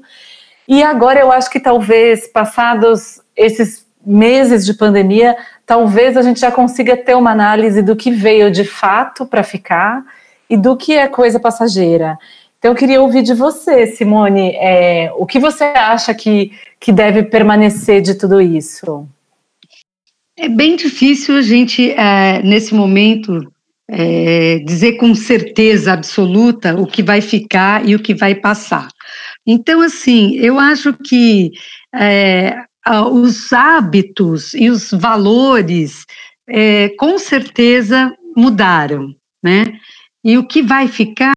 E 0.66 0.82
agora 0.82 1.20
eu 1.20 1.30
acho 1.30 1.50
que 1.50 1.60
talvez, 1.60 2.26
passados 2.26 3.20
esses 3.36 3.86
meses 4.04 4.64
de 4.64 4.72
pandemia, 4.72 5.36
talvez 5.66 6.16
a 6.16 6.22
gente 6.22 6.40
já 6.40 6.50
consiga 6.50 6.96
ter 6.96 7.14
uma 7.14 7.30
análise 7.30 7.82
do 7.82 7.94
que 7.94 8.10
veio 8.10 8.50
de 8.50 8.64
fato 8.64 9.26
para 9.26 9.42
ficar 9.42 10.02
e 10.48 10.56
do 10.56 10.76
que 10.76 10.96
é 10.96 11.06
coisa 11.06 11.38
passageira. 11.38 12.18
Então, 12.60 12.72
eu 12.72 12.76
queria 12.76 13.00
ouvir 13.00 13.22
de 13.22 13.32
você, 13.32 13.86
Simone, 13.86 14.50
é, 14.56 15.10
o 15.16 15.24
que 15.24 15.38
você 15.38 15.64
acha 15.64 16.12
que, 16.12 16.52
que 16.78 16.92
deve 16.92 17.22
permanecer 17.22 18.02
de 18.02 18.14
tudo 18.14 18.38
isso? 18.38 19.08
É 20.38 20.46
bem 20.46 20.76
difícil 20.76 21.38
a 21.38 21.42
gente, 21.42 21.90
é, 21.92 22.42
nesse 22.42 22.74
momento, 22.74 23.50
é, 23.88 24.58
dizer 24.58 24.98
com 24.98 25.14
certeza 25.14 25.94
absoluta 25.94 26.78
o 26.78 26.86
que 26.86 27.02
vai 27.02 27.22
ficar 27.22 27.88
e 27.88 27.94
o 27.94 27.98
que 27.98 28.14
vai 28.14 28.34
passar. 28.34 28.88
Então, 29.46 29.80
assim, 29.80 30.36
eu 30.36 30.58
acho 30.58 30.92
que 30.92 31.52
é, 31.94 32.54
os 33.10 33.54
hábitos 33.54 34.52
e 34.52 34.68
os 34.68 34.90
valores, 34.90 36.04
é, 36.46 36.90
com 36.90 37.18
certeza, 37.18 38.14
mudaram, 38.36 39.14
né? 39.42 39.64
E 40.22 40.36
o 40.36 40.46
que 40.46 40.60
vai 40.60 40.88
ficar 40.88 41.32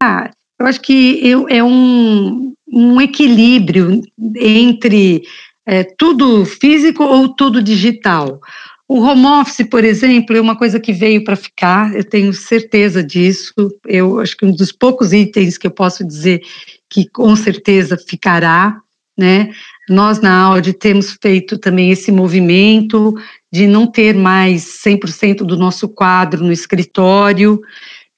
eu 0.63 0.67
acho 0.69 0.79
que 0.79 1.19
eu, 1.21 1.45
é 1.49 1.61
um, 1.61 2.53
um 2.71 3.01
equilíbrio 3.01 4.01
entre 4.37 5.23
é, 5.65 5.83
tudo 5.83 6.45
físico 6.45 7.03
ou 7.03 7.35
tudo 7.35 7.61
digital. 7.61 8.39
O 8.87 9.01
home 9.01 9.25
office, 9.25 9.67
por 9.69 9.83
exemplo, 9.83 10.37
é 10.37 10.39
uma 10.39 10.57
coisa 10.57 10.79
que 10.79 10.93
veio 10.93 11.21
para 11.25 11.35
ficar, 11.35 11.93
eu 11.93 12.03
tenho 12.03 12.31
certeza 12.31 13.03
disso. 13.03 13.53
Eu 13.85 14.21
acho 14.21 14.37
que 14.37 14.45
um 14.45 14.55
dos 14.55 14.71
poucos 14.71 15.11
itens 15.11 15.57
que 15.57 15.67
eu 15.67 15.71
posso 15.71 16.05
dizer 16.05 16.41
que 16.89 17.09
com 17.09 17.35
certeza 17.35 17.97
ficará, 17.97 18.77
né? 19.17 19.51
Nós 19.89 20.21
na 20.21 20.43
Audi 20.43 20.71
temos 20.71 21.17
feito 21.21 21.57
também 21.57 21.91
esse 21.91 22.09
movimento 22.09 23.13
de 23.51 23.67
não 23.67 23.85
ter 23.85 24.15
mais 24.15 24.81
100% 24.81 25.39
do 25.39 25.57
nosso 25.57 25.89
quadro 25.89 26.41
no 26.41 26.53
escritório, 26.53 27.59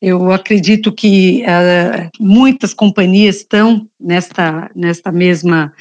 eu 0.02 0.32
acredito 0.32 0.92
que 0.92 1.44
uh, 1.44 2.10
muitas 2.20 2.74
companhias 2.74 3.38
estão 3.38 3.88
nesta, 4.00 4.70
nesta 4.76 5.12
mesma, 5.12 5.74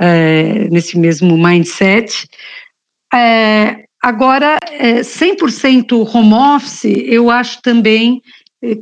uh, 0.00 0.72
nesse 0.72 0.98
mesmo 0.98 1.36
mindset. 1.36 2.28
Uh, 3.12 3.82
agora, 4.02 4.58
100% 5.02 6.14
home 6.14 6.34
office, 6.34 6.84
eu 6.84 7.30
acho 7.30 7.60
também 7.62 8.22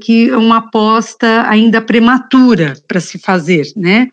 que 0.01 0.29
é 0.29 0.37
uma 0.37 0.59
aposta 0.59 1.49
ainda 1.49 1.81
prematura 1.81 2.75
para 2.89 3.01
se 3.01 3.19
fazer, 3.19 3.65
né? 3.77 4.09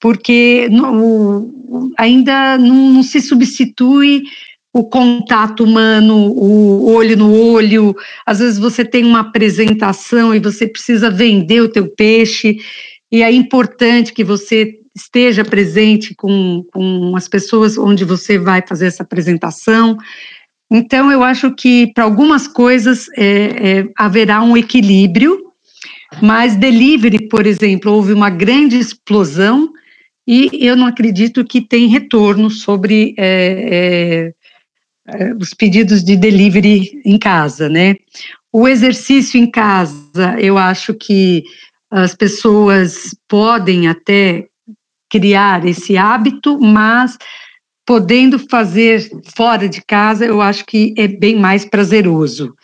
Porque 0.00 0.68
no, 0.70 1.92
ainda 1.98 2.58
não, 2.58 2.90
não 2.90 3.02
se 3.02 3.20
substitui 3.20 4.22
o 4.74 4.82
contato 4.82 5.62
humano, 5.62 6.32
o 6.32 6.92
olho 6.92 7.16
no 7.16 7.32
olho. 7.32 7.94
Às 8.26 8.40
vezes 8.40 8.58
você 8.58 8.84
tem 8.84 9.04
uma 9.04 9.20
apresentação 9.20 10.34
e 10.34 10.40
você 10.40 10.66
precisa 10.66 11.08
vender 11.08 11.60
o 11.60 11.68
teu 11.68 11.86
peixe, 11.86 12.58
e 13.10 13.22
é 13.22 13.30
importante 13.30 14.12
que 14.12 14.24
você 14.24 14.80
esteja 14.96 15.44
presente 15.44 16.12
com, 16.16 16.64
com 16.72 17.16
as 17.16 17.28
pessoas 17.28 17.78
onde 17.78 18.04
você 18.04 18.36
vai 18.36 18.62
fazer 18.66 18.86
essa 18.86 19.04
apresentação. 19.04 19.96
Então, 20.68 21.12
eu 21.12 21.22
acho 21.22 21.54
que 21.54 21.92
para 21.94 22.02
algumas 22.02 22.48
coisas 22.48 23.06
é, 23.16 23.26
é, 23.26 23.88
haverá 23.96 24.42
um 24.42 24.56
equilíbrio, 24.56 25.52
mas 26.20 26.56
delivery, 26.56 27.28
por 27.28 27.46
exemplo, 27.46 27.92
houve 27.92 28.12
uma 28.12 28.30
grande 28.30 28.76
explosão 28.76 29.72
e 30.26 30.50
eu 30.54 30.74
não 30.74 30.86
acredito 30.86 31.44
que 31.44 31.60
tem 31.60 31.86
retorno 31.86 32.50
sobre 32.50 33.14
é, 33.16 34.32
é 34.32 34.43
os 35.40 35.52
pedidos 35.52 36.02
de 36.02 36.16
delivery 36.16 37.00
em 37.04 37.18
casa, 37.18 37.68
né? 37.68 37.96
O 38.52 38.66
exercício 38.68 39.38
em 39.38 39.50
casa, 39.50 40.38
eu 40.38 40.56
acho 40.56 40.94
que 40.94 41.44
as 41.90 42.14
pessoas 42.14 43.14
podem 43.28 43.88
até 43.88 44.46
criar 45.10 45.64
esse 45.64 45.96
hábito, 45.96 46.58
mas 46.58 47.16
podendo 47.86 48.38
fazer 48.48 49.08
fora 49.36 49.68
de 49.68 49.82
casa, 49.82 50.24
eu 50.24 50.40
acho 50.40 50.64
que 50.64 50.94
é 50.96 51.06
bem 51.06 51.36
mais 51.36 51.64
prazeroso. 51.64 52.54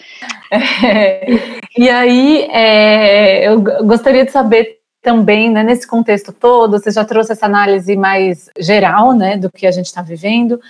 É, 0.51 1.27
e 1.77 1.89
aí, 1.89 2.49
é, 2.51 3.49
eu 3.49 3.61
gostaria 3.85 4.25
de 4.25 4.33
saber 4.33 4.79
também, 5.03 5.51
né, 5.51 5.63
nesse 5.63 5.87
contexto 5.87 6.33
todo, 6.33 6.79
você 6.79 6.91
já 6.91 7.05
trouxe 7.05 7.33
essa 7.33 7.47
análise 7.47 7.97
mais 7.97 8.51
geral, 8.59 9.15
né, 9.15 9.37
do 9.37 9.51
que 9.51 9.67
a 9.67 9.71
gente 9.71 9.87
está 9.87 10.03
vivendo, 10.03 10.61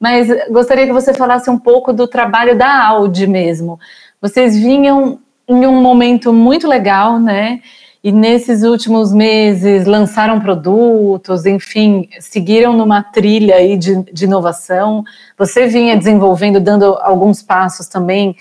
mas 0.00 0.28
gostaria 0.50 0.86
que 0.86 0.92
você 0.92 1.12
falasse 1.14 1.48
um 1.50 1.58
pouco 1.58 1.92
do 1.92 2.06
trabalho 2.06 2.56
da 2.56 2.84
Audi 2.86 3.26
mesmo. 3.26 3.78
Vocês 4.20 4.56
vinham 4.56 5.18
em 5.48 5.66
um 5.66 5.80
momento 5.80 6.32
muito 6.32 6.66
legal, 6.66 7.18
né, 7.20 7.60
e 8.02 8.12
nesses 8.12 8.62
últimos 8.62 9.12
meses 9.12 9.84
lançaram 9.84 10.38
produtos, 10.38 11.44
enfim, 11.44 12.08
seguiram 12.20 12.72
numa 12.72 13.02
trilha 13.02 13.56
aí 13.56 13.76
de, 13.76 14.00
de 14.12 14.26
inovação. 14.26 15.02
Você 15.36 15.66
vinha 15.66 15.96
desenvolvendo, 15.96 16.60
dando 16.60 16.96
alguns 17.00 17.42
passos 17.42 17.88
também 17.88 18.36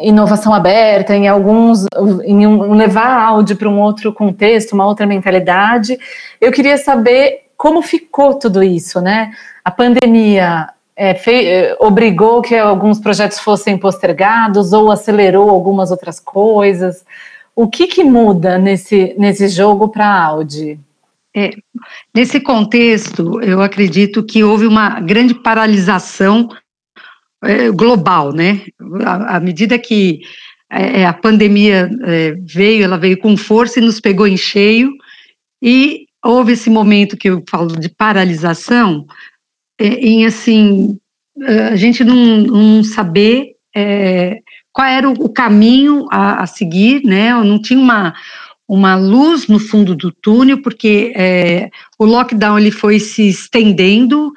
inovação 0.00 0.54
aberta, 0.54 1.16
em 1.16 1.26
alguns, 1.26 1.86
em 2.24 2.46
um, 2.46 2.74
levar 2.74 3.08
a 3.08 3.24
Audi 3.26 3.54
para 3.54 3.68
um 3.68 3.80
outro 3.80 4.12
contexto, 4.12 4.72
uma 4.72 4.86
outra 4.86 5.06
mentalidade. 5.06 5.98
Eu 6.40 6.52
queria 6.52 6.78
saber 6.78 7.48
como 7.56 7.82
ficou 7.82 8.34
tudo 8.34 8.62
isso, 8.62 9.00
né? 9.00 9.32
A 9.68 9.70
pandemia 9.70 10.70
é, 10.96 11.14
fei, 11.14 11.74
obrigou 11.78 12.40
que 12.40 12.56
alguns 12.56 12.98
projetos 12.98 13.38
fossem 13.38 13.76
postergados 13.76 14.72
ou 14.72 14.90
acelerou 14.90 15.50
algumas 15.50 15.90
outras 15.90 16.18
coisas. 16.18 17.04
O 17.54 17.68
que, 17.68 17.86
que 17.86 18.02
muda 18.02 18.56
nesse, 18.58 19.14
nesse 19.18 19.46
jogo 19.46 19.90
para 19.90 20.06
a 20.06 20.24
Audi? 20.24 20.80
É, 21.36 21.50
nesse 22.14 22.40
contexto, 22.40 23.42
eu 23.42 23.60
acredito 23.60 24.24
que 24.24 24.42
houve 24.42 24.66
uma 24.66 25.00
grande 25.00 25.34
paralisação 25.34 26.48
é, 27.44 27.70
global, 27.70 28.32
né? 28.32 28.62
À, 29.04 29.38
medida 29.38 29.78
que 29.78 30.20
é, 30.70 31.04
a 31.04 31.12
pandemia 31.12 31.90
é, 32.04 32.30
veio, 32.40 32.84
ela 32.84 32.96
veio 32.96 33.18
com 33.18 33.36
força 33.36 33.78
e 33.78 33.82
nos 33.82 34.00
pegou 34.00 34.26
em 34.26 34.38
cheio, 34.38 34.90
e 35.60 36.06
houve 36.24 36.52
esse 36.52 36.70
momento 36.70 37.18
que 37.18 37.28
eu 37.28 37.44
falo 37.46 37.78
de 37.78 37.90
paralisação, 37.90 39.04
é, 39.04 39.37
em 39.78 40.26
assim, 40.26 40.98
a 41.70 41.76
gente 41.76 42.02
não, 42.02 42.38
não 42.38 42.84
saber 42.84 43.52
é, 43.74 44.40
qual 44.72 44.86
era 44.86 45.08
o, 45.08 45.28
caminho 45.28 46.06
a, 46.10 46.42
a, 46.42 46.46
seguir, 46.46 47.04
né? 47.04 47.32
Eu 47.32 47.44
não 47.44 47.60
tinha 47.60 47.78
uma, 47.78 48.14
uma 48.66 48.96
luz 48.96 49.46
no 49.46 49.58
fundo 49.58 49.94
do 49.94 50.10
túnel, 50.10 50.62
porque 50.62 51.12
é, 51.16 51.70
o 51.98 52.04
lockdown 52.04 52.58
ele 52.58 52.70
foi 52.70 52.98
se 52.98 53.28
estendendo, 53.28 54.32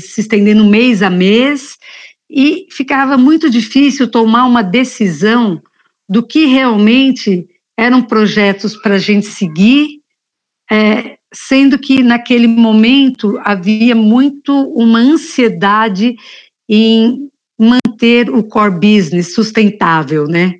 se 0.00 0.20
estendendo 0.20 0.64
mês 0.64 1.02
a 1.02 1.10
mês, 1.10 1.76
e 2.30 2.66
ficava 2.70 3.16
muito 3.16 3.48
difícil 3.48 4.10
tomar 4.10 4.44
uma 4.44 4.62
decisão 4.62 5.62
do 6.08 6.22
que 6.22 6.46
realmente 6.46 7.48
eram 7.76 8.02
projetos 8.02 8.76
para 8.76 8.96
a 8.96 8.98
gente 8.98 9.26
seguir, 9.26 10.00
é, 10.70 11.17
sendo 11.32 11.78
que 11.78 12.02
naquele 12.02 12.46
momento 12.46 13.38
havia 13.44 13.94
muito 13.94 14.52
uma 14.72 14.98
ansiedade 14.98 16.16
em 16.68 17.30
manter 17.58 18.30
o 18.30 18.42
core 18.42 18.78
business 18.78 19.34
sustentável, 19.34 20.26
né? 20.26 20.54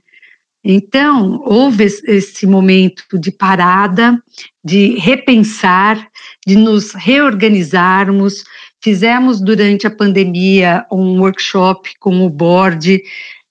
Então, 0.65 1.41
houve 1.45 1.85
esse 1.85 2.47
momento 2.47 3.19
de 3.19 3.31
parada, 3.31 4.23
de 4.63 4.99
repensar, 4.99 6.09
de 6.47 6.57
nos 6.57 6.93
reorganizarmos. 6.93 8.45
Fizemos 8.83 9.41
durante 9.41 9.87
a 9.87 9.91
pandemia 9.91 10.85
um 10.93 11.21
workshop 11.21 11.91
com 12.01 12.27
o 12.27 12.29
board 12.29 13.01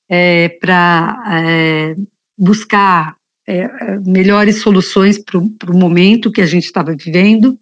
é, 0.09 0.49
para 0.61 1.23
é, 1.31 1.95
buscar 2.37 3.16
é, 3.47 3.99
melhores 4.05 4.61
soluções 4.61 5.17
para 5.17 5.39
o 5.39 5.77
momento 5.77 6.31
que 6.31 6.41
a 6.41 6.45
gente 6.45 6.65
estava 6.65 6.93
vivendo. 6.93 7.57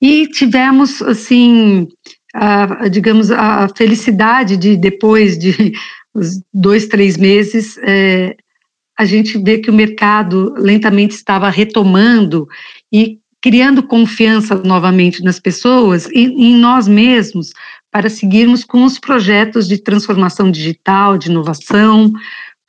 E 0.00 0.26
tivemos, 0.28 1.02
assim, 1.02 1.86
a, 2.34 2.88
digamos, 2.88 3.30
a 3.30 3.68
felicidade 3.76 4.56
de, 4.56 4.76
depois 4.76 5.38
de 5.38 5.72
dois, 6.52 6.86
três 6.86 7.16
meses, 7.16 7.76
é, 7.82 8.34
a 8.98 9.04
gente 9.04 9.38
vê 9.38 9.58
que 9.58 9.70
o 9.70 9.74
mercado 9.74 10.54
lentamente 10.56 11.14
estava 11.14 11.48
retomando 11.50 12.48
e 12.92 13.18
criando 13.40 13.82
confiança 13.82 14.54
novamente 14.54 15.22
nas 15.22 15.40
pessoas 15.40 16.06
e 16.06 16.20
em 16.20 16.56
nós 16.56 16.86
mesmos 16.86 17.52
para 17.90 18.08
seguirmos 18.08 18.64
com 18.64 18.84
os 18.84 18.98
projetos 18.98 19.66
de 19.68 19.76
transformação 19.76 20.50
digital, 20.50 21.18
de 21.18 21.28
inovação, 21.28 22.12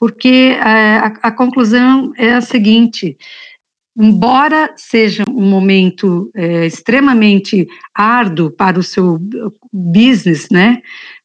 porque 0.04 0.58
é, 0.60 0.98
a, 0.98 1.13
a 1.24 1.32
conclusão 1.32 2.12
é 2.18 2.34
a 2.34 2.42
seguinte: 2.42 3.18
embora 3.98 4.74
seja 4.76 5.24
um 5.30 5.50
momento 5.50 6.30
é, 6.36 6.66
extremamente 6.66 7.66
árduo 7.96 8.52
para 8.52 8.78
o 8.78 8.84
seu 8.84 9.18
business, 9.72 10.50
né? 10.52 10.82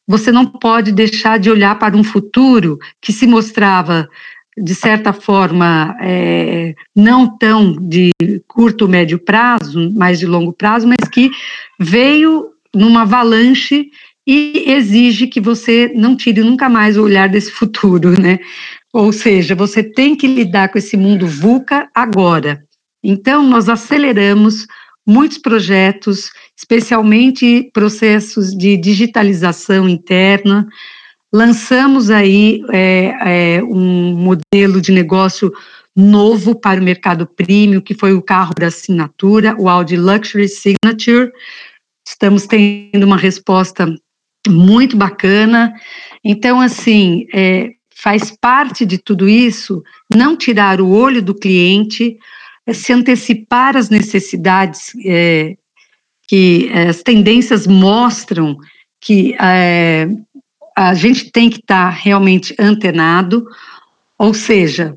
Você 0.07 0.31
não 0.31 0.45
pode 0.45 0.93
deixar 0.93 1.37
de 1.39 1.51
olhar 1.51 1.77
para 1.77 1.97
um 1.97 2.05
futuro 2.05 2.79
que 3.01 3.11
se 3.11 3.27
mostrava 3.27 4.07
de 4.57 4.73
certa 4.73 5.11
forma 5.11 5.93
é, 5.99 6.73
não 6.95 7.37
tão 7.37 7.73
de 7.73 8.11
curto 8.47 8.87
médio 8.87 9.19
prazo, 9.19 9.91
mas 9.93 10.19
de 10.19 10.25
longo 10.25 10.53
prazo, 10.53 10.87
mas 10.87 11.05
que 11.11 11.29
veio 11.77 12.53
numa 12.73 13.01
avalanche 13.01 13.89
e 14.31 14.71
exige 14.73 15.25
que 15.25 15.41
você 15.41 15.91
não 15.95 16.15
tire 16.15 16.41
nunca 16.41 16.69
mais 16.69 16.95
o 16.95 17.01
olhar 17.01 17.27
desse 17.27 17.49
futuro, 17.49 18.11
né? 18.21 18.37
Ou 18.93 19.11
seja, 19.11 19.55
você 19.55 19.81
tem 19.81 20.15
que 20.15 20.27
lidar 20.27 20.69
com 20.69 20.77
esse 20.77 20.95
mundo 20.95 21.25
VUCA 21.25 21.89
agora. 21.95 22.63
Então, 23.03 23.41
nós 23.41 23.67
aceleramos 23.67 24.67
muitos 25.03 25.39
projetos, 25.39 26.29
especialmente 26.55 27.71
processos 27.73 28.55
de 28.55 28.77
digitalização 28.77 29.89
interna. 29.89 30.67
Lançamos 31.33 32.11
aí 32.11 32.61
é, 32.71 33.57
é, 33.57 33.63
um 33.63 34.13
modelo 34.13 34.79
de 34.79 34.91
negócio 34.91 35.51
novo 35.95 36.53
para 36.53 36.79
o 36.79 36.83
mercado 36.83 37.25
premium, 37.25 37.81
que 37.81 37.95
foi 37.95 38.13
o 38.13 38.21
carro 38.21 38.53
da 38.53 38.67
assinatura, 38.67 39.55
o 39.57 39.67
Audi 39.67 39.97
Luxury 39.97 40.47
Signature. 40.47 41.31
Estamos 42.07 42.45
tendo 42.45 43.03
uma 43.03 43.17
resposta 43.17 43.91
muito 44.47 44.95
bacana. 44.95 45.73
Então, 46.23 46.59
assim, 46.59 47.27
é, 47.33 47.71
faz 47.95 48.31
parte 48.31 48.85
de 48.85 48.97
tudo 48.97 49.27
isso 49.27 49.83
não 50.13 50.37
tirar 50.37 50.79
o 50.79 50.89
olho 50.89 51.21
do 51.21 51.35
cliente, 51.35 52.17
é 52.65 52.73
se 52.73 52.93
antecipar 52.93 53.75
às 53.75 53.89
necessidades 53.89 54.91
é, 55.05 55.55
que 56.27 56.69
as 56.71 57.01
tendências 57.01 57.65
mostram 57.65 58.55
que 59.01 59.35
é, 59.39 60.07
a 60.77 60.93
gente 60.93 61.31
tem 61.31 61.49
que 61.49 61.59
estar 61.59 61.89
tá 61.89 61.97
realmente 61.97 62.55
antenado, 62.59 63.45
ou 64.17 64.33
seja, 64.33 64.93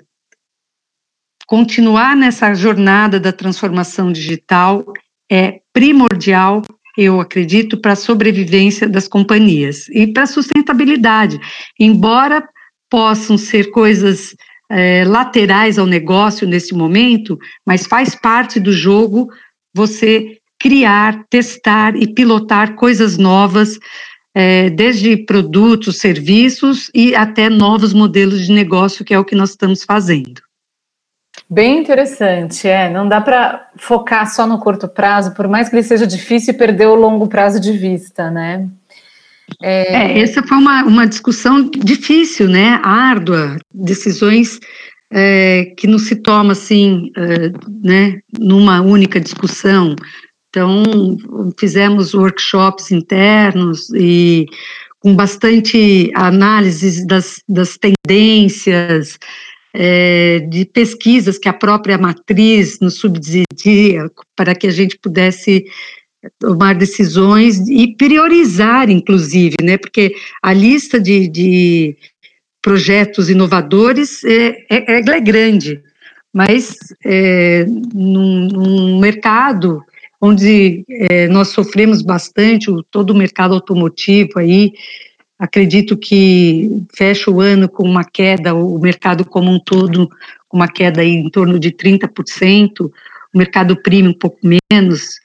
continuar 1.46 2.16
nessa 2.16 2.54
jornada 2.54 3.18
da 3.18 3.32
transformação 3.32 4.12
digital 4.12 4.84
é 5.30 5.60
primordial 5.72 6.62
eu 6.96 7.20
acredito, 7.20 7.78
para 7.78 7.92
a 7.92 7.96
sobrevivência 7.96 8.88
das 8.88 9.08
companhias 9.08 9.88
e 9.88 10.06
para 10.06 10.24
a 10.24 10.26
sustentabilidade. 10.26 11.40
Embora 11.78 12.46
possam 12.90 13.38
ser 13.38 13.70
coisas 13.70 14.34
é, 14.70 15.04
laterais 15.04 15.78
ao 15.78 15.86
negócio 15.86 16.46
nesse 16.46 16.74
momento, 16.74 17.38
mas 17.66 17.86
faz 17.86 18.14
parte 18.14 18.60
do 18.60 18.72
jogo 18.72 19.28
você 19.74 20.38
criar, 20.58 21.24
testar 21.28 21.96
e 21.96 22.06
pilotar 22.06 22.74
coisas 22.74 23.18
novas, 23.18 23.78
é, 24.34 24.70
desde 24.70 25.16
produtos, 25.16 25.98
serviços 25.98 26.90
e 26.94 27.14
até 27.14 27.50
novos 27.50 27.92
modelos 27.92 28.46
de 28.46 28.52
negócio, 28.52 29.04
que 29.04 29.12
é 29.12 29.18
o 29.18 29.24
que 29.24 29.34
nós 29.34 29.50
estamos 29.50 29.84
fazendo. 29.84 30.40
Bem 31.52 31.80
interessante, 31.80 32.66
é. 32.66 32.88
Não 32.88 33.06
dá 33.06 33.20
para 33.20 33.68
focar 33.76 34.26
só 34.26 34.46
no 34.46 34.58
curto 34.58 34.88
prazo, 34.88 35.34
por 35.34 35.46
mais 35.46 35.68
que 35.68 35.76
ele 35.76 35.82
seja 35.82 36.06
difícil, 36.06 36.54
perder 36.54 36.86
o 36.86 36.94
longo 36.94 37.28
prazo 37.28 37.60
de 37.60 37.72
vista, 37.72 38.30
né? 38.30 38.66
É, 39.60 39.96
é 39.96 40.20
essa 40.20 40.42
foi 40.42 40.56
uma, 40.56 40.82
uma 40.84 41.06
discussão 41.06 41.68
difícil, 41.70 42.48
né? 42.48 42.80
Árdua, 42.82 43.58
decisões 43.70 44.58
é, 45.12 45.74
que 45.76 45.86
não 45.86 45.98
se 45.98 46.16
toma 46.16 46.52
assim, 46.52 47.10
é, 47.14 47.52
né? 47.86 48.20
Numa 48.40 48.80
única 48.80 49.20
discussão. 49.20 49.94
Então, 50.48 51.18
fizemos 51.60 52.14
workshops 52.14 52.90
internos 52.90 53.90
e 53.94 54.46
com 55.00 55.14
bastante 55.14 56.10
análise 56.14 57.06
das, 57.06 57.42
das 57.46 57.76
tendências, 57.76 59.18
é, 59.74 60.40
de 60.40 60.64
pesquisas 60.64 61.38
que 61.38 61.48
a 61.48 61.52
própria 61.52 61.96
matriz 61.96 62.78
nos 62.80 62.96
subsidia 62.98 64.10
para 64.36 64.54
que 64.54 64.66
a 64.66 64.70
gente 64.70 64.98
pudesse 64.98 65.64
tomar 66.38 66.74
decisões 66.74 67.58
e 67.68 67.96
priorizar, 67.96 68.88
inclusive, 68.90 69.56
né? 69.62 69.76
Porque 69.76 70.14
a 70.42 70.52
lista 70.52 71.00
de, 71.00 71.28
de 71.28 71.96
projetos 72.60 73.28
inovadores 73.28 74.22
é, 74.24 74.56
é, 74.70 75.00
é 75.00 75.20
grande, 75.20 75.80
mas 76.32 76.76
é, 77.04 77.64
num, 77.92 78.48
num, 78.48 79.00
mercado 79.00 79.82
onde 80.20 80.84
é, 80.88 81.26
nós 81.26 81.48
sofremos 81.48 82.00
bastante, 82.00 82.70
o, 82.70 82.82
todo 82.84 83.10
o 83.10 83.16
mercado 83.16 83.54
automotivo 83.54 84.38
aí, 84.38 84.72
acredito 85.42 85.96
que 85.96 86.84
fecha 86.94 87.28
o 87.28 87.40
ano 87.40 87.68
com 87.68 87.82
uma 87.82 88.04
queda, 88.04 88.54
o 88.54 88.78
mercado 88.78 89.24
como 89.24 89.50
um 89.50 89.58
todo, 89.58 90.08
com 90.48 90.56
uma 90.56 90.68
queda 90.68 91.04
em 91.04 91.28
torno 91.30 91.58
de 91.58 91.72
30%, 91.72 92.88
o 93.34 93.38
mercado 93.38 93.74
premium 93.74 94.10
um 94.10 94.18
pouco 94.18 94.38
menos, 94.70 95.18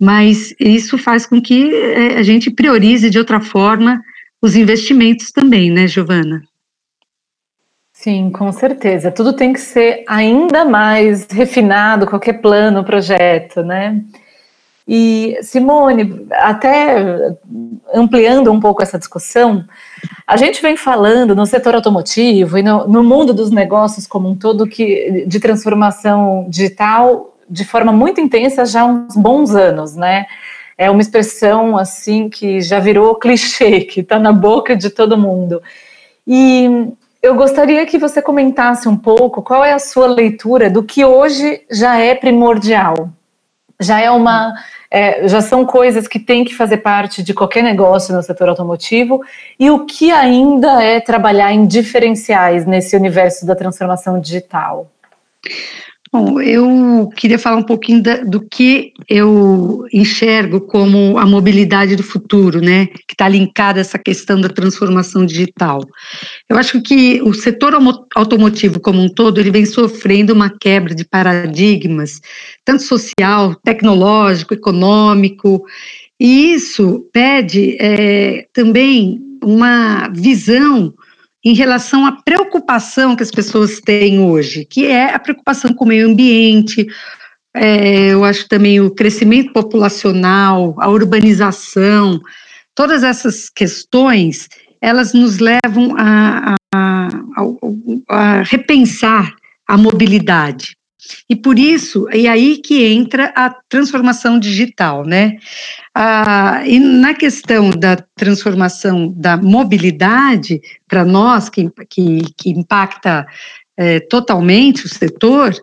mas 0.00 0.54
isso 0.60 0.96
faz 0.96 1.26
com 1.26 1.42
que 1.42 1.74
é, 1.74 2.18
a 2.18 2.22
gente 2.22 2.52
priorize 2.52 3.10
de 3.10 3.18
outra 3.18 3.40
forma 3.40 4.00
os 4.40 4.54
investimentos 4.54 5.32
também, 5.32 5.72
né, 5.72 5.88
Giovana? 5.88 6.44
Sim, 7.92 8.30
com 8.30 8.52
certeza. 8.52 9.10
Tudo 9.10 9.32
tem 9.32 9.52
que 9.52 9.60
ser 9.60 10.04
ainda 10.06 10.64
mais 10.64 11.26
refinado, 11.28 12.06
qualquer 12.06 12.34
plano, 12.34 12.84
projeto, 12.84 13.64
né? 13.64 14.00
E, 14.86 15.38
Simone, 15.42 16.26
até 16.30 17.36
ampliando 17.92 18.52
um 18.52 18.60
pouco 18.60 18.82
essa 18.82 18.98
discussão, 18.98 19.64
a 20.26 20.36
gente 20.36 20.60
vem 20.60 20.76
falando 20.76 21.34
no 21.34 21.46
setor 21.46 21.74
automotivo 21.74 22.58
e 22.58 22.62
no, 22.62 22.86
no 22.86 23.02
mundo 23.02 23.32
dos 23.32 23.50
negócios 23.50 24.06
como 24.06 24.28
um 24.28 24.34
todo 24.34 24.66
que, 24.66 25.24
de 25.26 25.40
transformação 25.40 26.46
digital 26.48 27.34
de 27.48 27.64
forma 27.64 27.92
muito 27.92 28.20
intensa 28.20 28.64
já 28.64 28.82
há 28.82 28.86
uns 28.86 29.16
bons 29.16 29.54
anos, 29.54 29.94
né? 29.94 30.26
É 30.76 30.90
uma 30.90 31.00
expressão 31.00 31.76
assim 31.76 32.28
que 32.28 32.60
já 32.60 32.80
virou 32.80 33.14
clichê, 33.14 33.82
que 33.82 34.00
está 34.00 34.18
na 34.18 34.32
boca 34.32 34.76
de 34.76 34.90
todo 34.90 35.16
mundo. 35.16 35.62
E 36.26 36.88
eu 37.22 37.34
gostaria 37.34 37.86
que 37.86 37.98
você 37.98 38.20
comentasse 38.20 38.88
um 38.88 38.96
pouco 38.96 39.42
qual 39.42 39.64
é 39.64 39.72
a 39.72 39.78
sua 39.78 40.06
leitura 40.06 40.68
do 40.68 40.82
que 40.82 41.04
hoje 41.04 41.62
já 41.70 41.98
é 41.98 42.14
primordial. 42.14 43.10
Já 43.80 44.00
é 44.00 44.10
uma, 44.10 44.54
é, 44.90 45.26
já 45.26 45.40
são 45.40 45.64
coisas 45.66 46.06
que 46.06 46.18
têm 46.18 46.44
que 46.44 46.54
fazer 46.54 46.78
parte 46.78 47.22
de 47.22 47.34
qualquer 47.34 47.62
negócio 47.62 48.14
no 48.14 48.22
setor 48.22 48.48
automotivo 48.48 49.20
e 49.58 49.70
o 49.70 49.84
que 49.84 50.12
ainda 50.12 50.82
é 50.82 51.00
trabalhar 51.00 51.52
em 51.52 51.66
diferenciais 51.66 52.64
nesse 52.64 52.96
universo 52.96 53.44
da 53.44 53.56
transformação 53.56 54.20
digital. 54.20 54.90
Bom, 56.14 56.40
eu 56.40 57.08
queria 57.16 57.40
falar 57.40 57.56
um 57.56 57.64
pouquinho 57.64 58.00
da, 58.00 58.18
do 58.18 58.40
que 58.40 58.92
eu 59.08 59.84
enxergo 59.92 60.60
como 60.60 61.18
a 61.18 61.26
mobilidade 61.26 61.96
do 61.96 62.04
futuro, 62.04 62.60
né, 62.60 62.86
que 62.86 63.14
está 63.14 63.28
linkada 63.28 63.80
a 63.80 63.82
essa 63.82 63.98
questão 63.98 64.40
da 64.40 64.48
transformação 64.48 65.26
digital. 65.26 65.80
Eu 66.48 66.56
acho 66.56 66.80
que 66.82 67.20
o 67.20 67.34
setor 67.34 67.74
automotivo 68.14 68.78
como 68.78 69.02
um 69.02 69.08
todo, 69.08 69.40
ele 69.40 69.50
vem 69.50 69.66
sofrendo 69.66 70.32
uma 70.32 70.48
quebra 70.56 70.94
de 70.94 71.04
paradigmas, 71.04 72.20
tanto 72.64 72.84
social, 72.84 73.56
tecnológico, 73.64 74.54
econômico, 74.54 75.64
e 76.20 76.54
isso 76.54 77.08
pede 77.12 77.76
é, 77.80 78.46
também 78.52 79.18
uma 79.42 80.06
visão 80.10 80.94
em 81.44 81.54
relação 81.54 82.06
à 82.06 82.12
preocupação 82.12 83.14
que 83.14 83.22
as 83.22 83.30
pessoas 83.30 83.80
têm 83.80 84.20
hoje, 84.20 84.64
que 84.64 84.86
é 84.86 85.14
a 85.14 85.18
preocupação 85.18 85.74
com 85.74 85.84
o 85.84 85.88
meio 85.88 86.08
ambiente, 86.08 86.86
é, 87.54 88.08
eu 88.12 88.24
acho 88.24 88.48
também 88.48 88.80
o 88.80 88.90
crescimento 88.90 89.52
populacional, 89.52 90.74
a 90.78 90.88
urbanização, 90.88 92.20
todas 92.74 93.04
essas 93.04 93.48
questões, 93.48 94.48
elas 94.80 95.12
nos 95.12 95.38
levam 95.38 95.94
a, 95.96 96.54
a, 96.74 97.08
a, 97.36 97.42
a 98.08 98.42
repensar 98.42 99.34
a 99.68 99.76
mobilidade. 99.76 100.76
E 101.28 101.36
por 101.36 101.58
isso, 101.58 102.06
é 102.10 102.26
aí 102.26 102.58
que 102.58 102.84
entra 102.84 103.32
a 103.36 103.50
transformação 103.68 104.38
digital, 104.38 105.04
né? 105.04 105.36
Ah, 105.96 106.62
e 106.66 106.80
na 106.80 107.14
questão 107.14 107.70
da 107.70 107.96
transformação 108.16 109.12
da 109.16 109.36
mobilidade, 109.36 110.60
para 110.88 111.04
nós, 111.04 111.48
que, 111.48 111.70
que, 111.88 112.22
que 112.36 112.50
impacta 112.50 113.24
é, 113.76 114.00
totalmente 114.00 114.86
o 114.86 114.88
setor, 114.88 115.54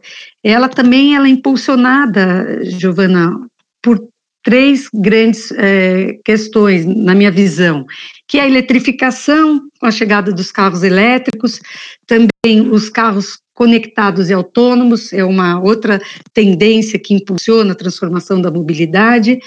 ela 0.42 0.70
também 0.70 1.16
ela 1.16 1.28
é 1.28 1.32
impulsionada, 1.32 2.64
Giovana, 2.64 3.46
por 3.82 4.00
três 4.44 4.88
grandes 4.94 5.52
é, 5.52 6.18
questões, 6.26 6.86
na 6.86 7.14
minha 7.14 7.32
visão, 7.32 7.86
que 8.28 8.40
é 8.40 8.44
a 8.44 8.48
eletrificação, 8.48 9.62
com 9.80 9.86
a 9.86 9.92
chegada 9.92 10.32
dos 10.32 10.52
carros 10.52 10.82
elétricos, 10.82 11.60
também 12.08 12.70
os 12.72 12.90
carros 12.90 13.40
conectados 13.54 14.30
e 14.30 14.34
autônomos, 14.34 15.14
é 15.14 15.24
uma 15.24 15.60
outra 15.60 16.02
tendência 16.34 16.98
que 16.98 17.14
impulsiona 17.14 17.74
a 17.74 17.76
transformação 17.76 18.42
da 18.42 18.50
mobilidade, 18.50 19.40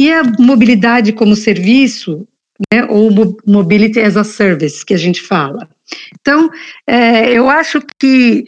e 0.00 0.10
a 0.10 0.22
mobilidade 0.38 1.12
como 1.12 1.36
serviço, 1.36 2.26
né, 2.72 2.86
ou 2.88 3.10
mobility 3.46 4.00
as 4.00 4.16
a 4.16 4.24
service, 4.24 4.84
que 4.84 4.94
a 4.94 4.96
gente 4.96 5.20
fala. 5.20 5.68
Então, 6.18 6.48
é, 6.86 7.30
eu 7.30 7.50
acho 7.50 7.82
que 8.00 8.46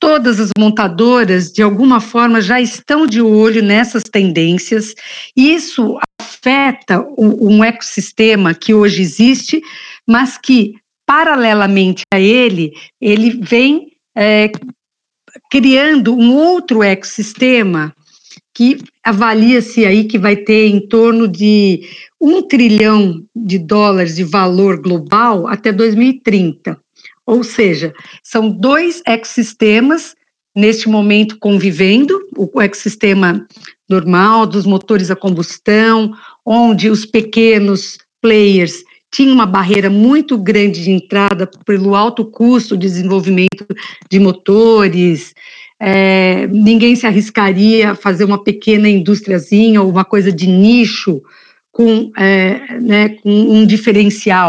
todas 0.00 0.40
as 0.40 0.48
montadoras, 0.58 1.52
de 1.52 1.60
alguma 1.60 2.00
forma, 2.00 2.40
já 2.40 2.58
estão 2.58 3.06
de 3.06 3.20
olho 3.20 3.62
nessas 3.62 4.02
tendências, 4.02 4.94
e 5.36 5.52
isso 5.52 5.98
afeta 6.18 7.06
um 7.18 7.62
ecossistema 7.62 8.54
que 8.54 8.72
hoje 8.72 9.02
existe, 9.02 9.60
mas 10.06 10.38
que, 10.38 10.76
paralelamente 11.04 12.02
a 12.14 12.18
ele, 12.18 12.72
ele 12.98 13.38
vem 13.42 13.92
é, 14.16 14.50
criando 15.50 16.14
um 16.14 16.34
outro 16.34 16.82
ecossistema 16.82 17.94
que 18.58 18.76
avalia-se 19.04 19.86
aí 19.86 20.02
que 20.02 20.18
vai 20.18 20.34
ter 20.34 20.66
em 20.66 20.80
torno 20.80 21.28
de 21.28 21.82
um 22.20 22.42
trilhão 22.42 23.22
de 23.32 23.56
dólares 23.56 24.16
de 24.16 24.24
valor 24.24 24.82
global 24.82 25.46
até 25.46 25.70
2030. 25.70 26.76
Ou 27.24 27.44
seja, 27.44 27.94
são 28.20 28.50
dois 28.50 29.00
ecossistemas 29.06 30.16
neste 30.56 30.88
momento 30.88 31.38
convivendo, 31.38 32.18
o 32.36 32.60
ecossistema 32.60 33.46
normal 33.88 34.44
dos 34.44 34.66
motores 34.66 35.08
a 35.08 35.14
combustão, 35.14 36.10
onde 36.44 36.90
os 36.90 37.06
pequenos 37.06 37.96
players 38.20 38.82
tinha 39.08 39.32
uma 39.32 39.46
barreira 39.46 39.88
muito 39.88 40.36
grande 40.36 40.82
de 40.82 40.90
entrada 40.90 41.48
pelo 41.64 41.94
alto 41.94 42.24
custo 42.24 42.76
de 42.76 42.88
desenvolvimento 42.88 43.64
de 44.10 44.18
motores, 44.18 45.32
é, 45.80 46.46
ninguém 46.48 46.96
se 46.96 47.06
arriscaria 47.06 47.92
a 47.92 47.94
fazer 47.94 48.24
uma 48.24 48.42
pequena 48.42 48.88
indústriazinha 48.88 49.80
ou 49.80 49.90
uma 49.90 50.04
coisa 50.04 50.32
de 50.32 50.46
nicho 50.46 51.22
com, 51.70 52.10
é, 52.16 52.80
né, 52.80 53.08
com 53.10 53.30
um 53.30 53.64
diferencial, 53.64 54.48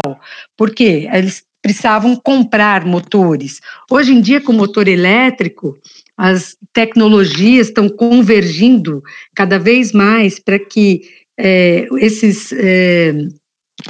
porque 0.56 1.08
eles 1.12 1.44
precisavam 1.62 2.16
comprar 2.16 2.84
motores. 2.86 3.60
Hoje 3.90 4.12
em 4.12 4.20
dia, 4.20 4.40
com 4.40 4.52
motor 4.52 4.88
elétrico, 4.88 5.78
as 6.16 6.56
tecnologias 6.72 7.68
estão 7.68 7.88
convergindo 7.88 9.02
cada 9.34 9.58
vez 9.58 9.92
mais 9.92 10.38
para 10.38 10.58
que 10.58 11.02
é, 11.38 11.86
esses 11.98 12.52
é, 12.52 13.14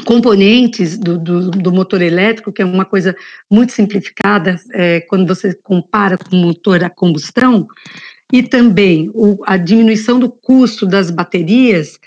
componentes 0.05 0.99
do, 0.99 1.19
do, 1.19 1.51
do, 1.51 1.73
motor 1.73 2.03
elétrico, 2.03 2.53
que 2.53 2.63
é 2.63 2.65
uma 2.65 2.85
coisa 2.85 3.15
muito 3.51 3.73
simplificada 3.73 4.61
é, 4.73 5.01
quando 5.01 5.27
você 5.27 5.55
compara 5.55 6.17
com 6.17 6.37
o 6.37 6.41
motor 6.41 6.83
a 6.85 6.91
combustão, 6.91 7.67
e 8.33 8.43
também 8.43 9.11
o, 9.13 9.43
a 9.47 9.57
diminuição 9.57 10.19
do 10.19 10.31
custo 10.31 10.87
das 10.87 11.11
baterias 11.11 11.99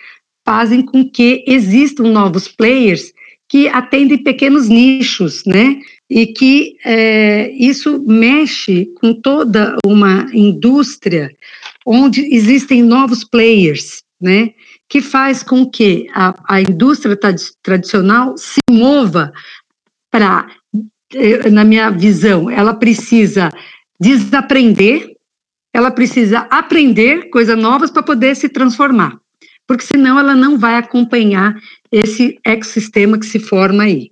fazem 0.45 0.81
com 0.81 1.07
que 1.09 1.43
existam 1.47 2.03
novos 2.03 2.47
players 2.47 3.11
que 3.49 3.67
atendem 3.67 4.17
pequenos 4.17 4.67
nichos, 4.67 5.43
né? 5.45 5.79
E 6.09 6.27
que 6.27 6.75
é, 6.83 7.51
isso 7.51 8.03
mexe 8.05 8.87
com 8.99 9.13
toda 9.13 9.75
uma 9.85 10.25
indústria 10.33 11.29
onde 11.85 12.21
existem 12.33 12.81
novos 12.81 13.23
players, 13.23 14.03
né? 14.19 14.51
Que 14.93 15.01
faz 15.01 15.41
com 15.41 15.67
que 15.67 16.07
a, 16.13 16.35
a 16.47 16.61
indústria 16.61 17.17
tradicional 17.63 18.37
se 18.37 18.59
mova 18.69 19.33
para, 20.11 20.45
eh, 21.15 21.49
na 21.49 21.63
minha 21.63 21.89
visão, 21.89 22.47
ela 22.47 22.75
precisa 22.75 23.49
desaprender, 23.99 25.15
ela 25.73 25.89
precisa 25.89 26.41
aprender 26.41 27.31
coisas 27.31 27.57
novas 27.57 27.89
para 27.89 28.03
poder 28.03 28.35
se 28.35 28.47
transformar, 28.47 29.17
porque 29.67 29.83
senão 29.83 30.19
ela 30.19 30.35
não 30.35 30.59
vai 30.59 30.75
acompanhar 30.75 31.55
esse 31.91 32.37
ecossistema 32.45 33.17
que 33.17 33.25
se 33.25 33.39
forma 33.39 33.85
aí. 33.85 34.11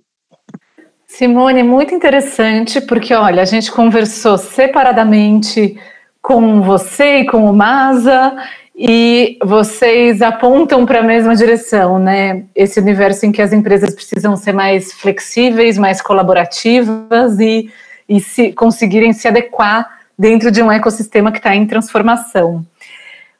Simone, 1.06 1.62
muito 1.62 1.94
interessante, 1.94 2.80
porque 2.80 3.14
olha, 3.14 3.40
a 3.40 3.44
gente 3.46 3.70
conversou 3.70 4.36
separadamente 4.36 5.78
com 6.20 6.60
você 6.60 7.20
e 7.20 7.26
com 7.26 7.48
o 7.48 7.54
Masa, 7.54 8.36
e 8.84 9.38
vocês 9.44 10.20
apontam 10.20 10.84
para 10.84 10.98
a 10.98 11.02
mesma 11.04 11.36
direção, 11.36 12.00
né? 12.00 12.42
Esse 12.52 12.80
universo 12.80 13.24
em 13.24 13.30
que 13.30 13.40
as 13.40 13.52
empresas 13.52 13.94
precisam 13.94 14.34
ser 14.34 14.52
mais 14.52 14.92
flexíveis, 14.92 15.78
mais 15.78 16.02
colaborativas 16.02 17.38
e, 17.38 17.70
e 18.08 18.20
se 18.20 18.52
conseguirem 18.52 19.12
se 19.12 19.28
adequar 19.28 19.88
dentro 20.18 20.50
de 20.50 20.60
um 20.60 20.72
ecossistema 20.72 21.30
que 21.30 21.38
está 21.38 21.54
em 21.54 21.64
transformação. 21.64 22.66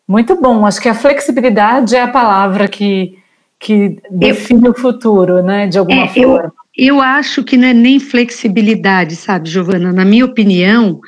Muito 0.07 0.41
bom, 0.41 0.65
acho 0.65 0.81
que 0.81 0.89
a 0.89 0.95
flexibilidade 0.95 1.97
é 1.97 2.03
a 2.03 2.09
palavra 2.09 2.69
que, 2.69 3.19
que 3.59 3.99
define 4.13 4.67
eu, 4.67 4.71
o 4.71 4.79
futuro, 4.79 5.43
né? 5.43 5.67
De 5.67 5.77
alguma 5.77 6.05
é, 6.05 6.09
forma. 6.09 6.53
Eu, 6.77 6.97
eu 6.97 7.01
acho 7.01 7.43
que 7.43 7.57
não 7.57 7.67
é 7.67 7.75
nem 7.75 7.99
flexibilidade, 7.99 9.17
sabe, 9.17 9.51
Giovana? 9.51 9.93
Na 9.93 10.05
minha 10.05 10.25
opinião, 10.25 11.01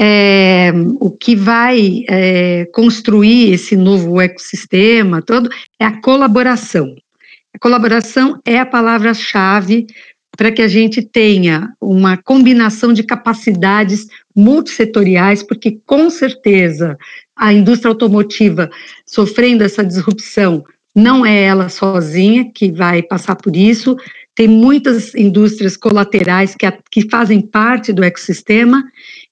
é, 0.00 0.72
o 1.00 1.10
que 1.10 1.34
vai 1.34 2.04
é, 2.08 2.66
construir 2.72 3.52
esse 3.52 3.76
novo 3.76 4.20
ecossistema 4.20 5.20
todo 5.20 5.50
é 5.80 5.84
a 5.84 6.00
colaboração. 6.00 6.94
A 7.52 7.58
colaboração 7.58 8.40
é 8.46 8.60
a 8.60 8.66
palavra-chave 8.66 9.88
para 10.36 10.52
que 10.52 10.62
a 10.62 10.68
gente 10.68 11.02
tenha 11.02 11.70
uma 11.80 12.16
combinação 12.16 12.92
de 12.92 13.02
capacidades 13.02 14.06
multissetoriais, 14.36 15.42
porque 15.42 15.80
com 15.84 16.08
certeza 16.08 16.96
a 17.34 17.52
indústria 17.52 17.90
automotiva 17.90 18.70
sofrendo 19.04 19.64
essa 19.64 19.84
disrupção 19.84 20.62
não 20.94 21.26
é 21.26 21.42
ela 21.42 21.68
sozinha 21.68 22.48
que 22.54 22.70
vai 22.70 23.02
passar 23.02 23.34
por 23.34 23.56
isso, 23.56 23.96
tem 24.38 24.46
muitas 24.46 25.16
indústrias 25.16 25.76
colaterais 25.76 26.54
que, 26.54 26.64
que 26.92 27.10
fazem 27.10 27.40
parte 27.40 27.92
do 27.92 28.04
ecossistema 28.04 28.84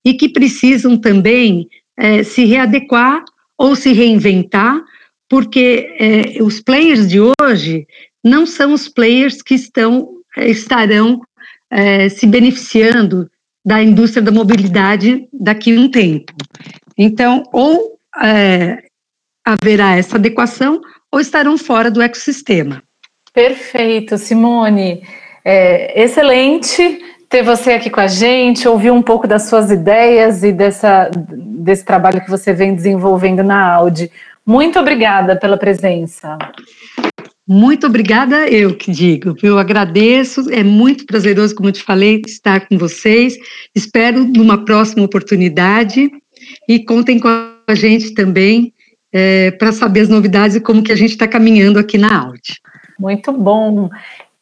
e 0.04 0.14
que 0.14 0.28
precisam 0.28 0.96
também 0.96 1.68
é, 1.96 2.24
se 2.24 2.44
readequar 2.44 3.24
ou 3.57 3.76
se 3.76 3.92
reinventar, 3.92 4.82
porque 5.28 5.94
é, 6.00 6.42
os 6.42 6.61
players 6.61 7.09
de 7.09 7.20
hoje 7.20 7.86
não 8.24 8.44
são 8.44 8.72
os 8.72 8.88
players 8.88 9.42
que 9.42 9.54
estão 9.54 10.09
estarão 10.38 11.20
é, 11.70 12.09
se 12.09 12.26
beneficiando 12.26 13.30
da 13.64 13.80
indústria 13.80 14.24
da 14.24 14.32
mobilidade 14.32 15.28
daqui 15.32 15.76
a 15.76 15.80
um 15.80 15.88
tempo. 15.88 16.34
Então, 16.98 17.44
ou 17.52 17.96
é, 18.20 18.82
haverá 19.44 19.94
essa 19.94 20.16
adequação 20.16 20.80
ou 21.12 21.20
estarão 21.20 21.57
fora 21.57 21.92
do 21.92 22.02
ecossistema. 22.02 22.82
Perfeito, 23.37 24.16
Simone. 24.16 25.03
É, 25.45 26.03
excelente 26.03 26.99
ter 27.28 27.43
você 27.43 27.72
aqui 27.72 27.91
com 27.91 28.01
a 28.01 28.07
gente, 28.07 28.66
ouvir 28.66 28.91
um 28.91 29.03
pouco 29.03 29.28
das 29.28 29.43
suas 29.43 29.70
ideias 29.70 30.43
e 30.43 30.53
dessa, 30.53 31.11
desse 31.28 31.84
trabalho 31.84 32.24
que 32.24 32.30
você 32.30 32.55
vem 32.55 32.74
desenvolvendo 32.74 33.43
na 33.43 33.74
Audi. 33.74 34.11
Muito 34.47 34.78
obrigada 34.78 35.37
pela 35.37 35.59
presença. 35.59 36.39
Muito 37.47 37.87
obrigada, 37.87 38.49
eu 38.49 38.74
que 38.74 38.91
digo. 38.91 39.37
Eu 39.43 39.59
agradeço, 39.59 40.51
é 40.51 40.62
muito 40.62 41.05
prazeroso, 41.05 41.55
como 41.55 41.68
eu 41.68 41.74
te 41.74 41.82
falei, 41.82 42.22
estar 42.26 42.66
com 42.66 42.78
vocês. 42.78 43.37
Espero 43.74 44.24
numa 44.24 44.64
próxima 44.64 45.05
oportunidade 45.05 46.11
e 46.66 46.82
contem 46.82 47.18
com 47.18 47.28
a 47.28 47.74
gente 47.74 48.14
também 48.14 48.72
é, 49.12 49.51
para 49.51 49.72
saber 49.72 50.01
as 50.01 50.09
novidades 50.09 50.57
e 50.57 50.61
como 50.61 50.82
que 50.82 50.93
a 50.93 50.97
gente 50.97 51.11
está 51.11 51.28
caminhando 51.28 51.78
aqui 51.78 51.99
na 51.99 52.18
Audi. 52.18 52.62
Muito 52.99 53.32
bom. 53.32 53.90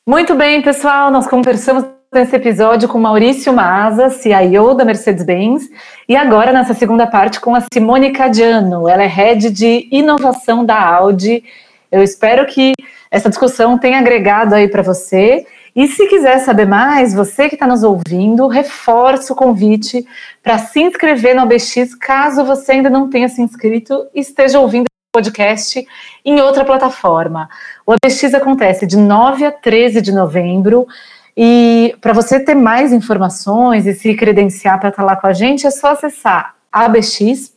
Muito 0.07 0.34
bem, 0.34 0.62
pessoal, 0.62 1.11
nós 1.11 1.26
conversamos 1.26 1.84
nesse 2.12 2.36
episódio 2.36 2.88
com 2.88 2.98
Maurício 2.98 3.52
Maza, 3.52 4.09
CIO 4.11 4.74
da 4.74 4.84
Mercedes-Benz, 4.84 5.68
e 6.09 6.14
agora 6.14 6.52
nessa 6.52 6.72
segunda 6.72 7.09
parte 7.09 7.40
com 7.40 7.57
a 7.57 7.62
Simone 7.72 8.12
Cadiano, 8.12 8.88
ela 8.88 9.02
é 9.02 9.07
head 9.07 9.50
de 9.50 9.88
inovação 9.90 10.64
da 10.64 10.80
Audi. 10.80 11.42
Eu 11.90 12.05
espero 12.05 12.46
que 12.46 12.72
essa 13.11 13.28
discussão 13.28 13.76
tenha 13.76 13.98
agregado 13.98 14.55
aí 14.55 14.68
para 14.68 14.82
você. 14.82 15.44
E 15.74 15.88
se 15.88 16.07
quiser 16.07 16.38
saber 16.38 16.66
mais, 16.66 17.12
você 17.12 17.48
que 17.48 17.57
está 17.57 17.66
nos 17.66 17.82
ouvindo, 17.82 18.46
reforço 18.46 19.32
o 19.32 19.36
convite 19.36 20.07
para 20.40 20.59
se 20.59 20.80
inscrever 20.80 21.34
no 21.34 21.42
ABX, 21.42 21.96
caso 21.96 22.44
você 22.44 22.72
ainda 22.72 22.88
não 22.88 23.11
tenha 23.11 23.28
se 23.28 23.42
inscrito 23.42 24.07
e 24.14 24.20
esteja 24.20 24.61
ouvindo 24.61 24.86
podcast 25.14 25.86
em 26.24 26.40
outra 26.40 26.64
plataforma. 26.64 27.48
O 27.86 27.92
ABX 27.92 28.34
acontece 28.34 28.84
de 28.84 28.96
9 28.96 29.44
a 29.44 29.52
13 29.52 30.02
de 30.02 30.10
novembro. 30.10 30.88
E 31.36 31.94
para 32.00 32.12
você 32.12 32.40
ter 32.40 32.56
mais 32.56 32.92
informações 32.92 33.86
e 33.86 33.94
se 33.94 34.12
credenciar 34.14 34.80
para 34.80 34.88
estar 34.88 35.02
tá 35.02 35.06
lá 35.06 35.14
com 35.14 35.28
a 35.28 35.32
gente, 35.32 35.68
é 35.68 35.70
só 35.70 35.92
acessar 35.92 36.56
abx.com.vc. 36.72 37.54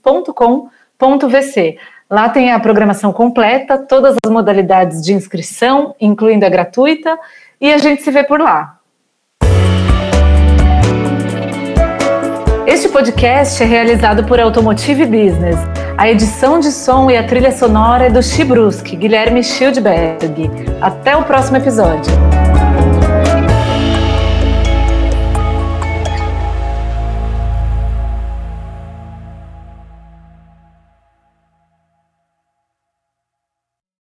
Lá 2.10 2.30
tem 2.30 2.51
a 2.51 2.60
programação 2.60 3.12
completa, 3.12 3.78
todas 3.78 4.16
as 4.24 4.32
modalidades 4.32 5.03
de 5.03 5.14
inscrição, 5.14 5.95
incluindo 5.99 6.45
a 6.45 6.49
gratuita, 6.49 7.18
e 7.60 7.74
a 7.74 7.78
gente 7.80 8.03
se 8.03 8.12
vê 8.12 8.24
por 8.24 8.39
lá. 8.39 8.78
Este 12.66 12.88
podcast 12.88 13.62
é 13.62 13.66
realizado 13.66 14.26
por 14.26 14.39
Automotive 14.39 15.05
Business. 15.05 15.58
A 15.98 16.08
edição 16.08 16.60
de 16.60 16.72
som 16.72 17.10
e 17.10 17.18
a 17.18 17.26
trilha 17.26 17.52
sonora 17.52 18.06
é 18.06 18.10
do 18.12 18.22
Chibruski, 18.22 18.95
Guilherme 18.95 19.43
Schildberg. 19.43 20.48
Até 20.80 21.18
o 21.18 21.24
próximo 21.24 21.58
episódio. 21.58 22.14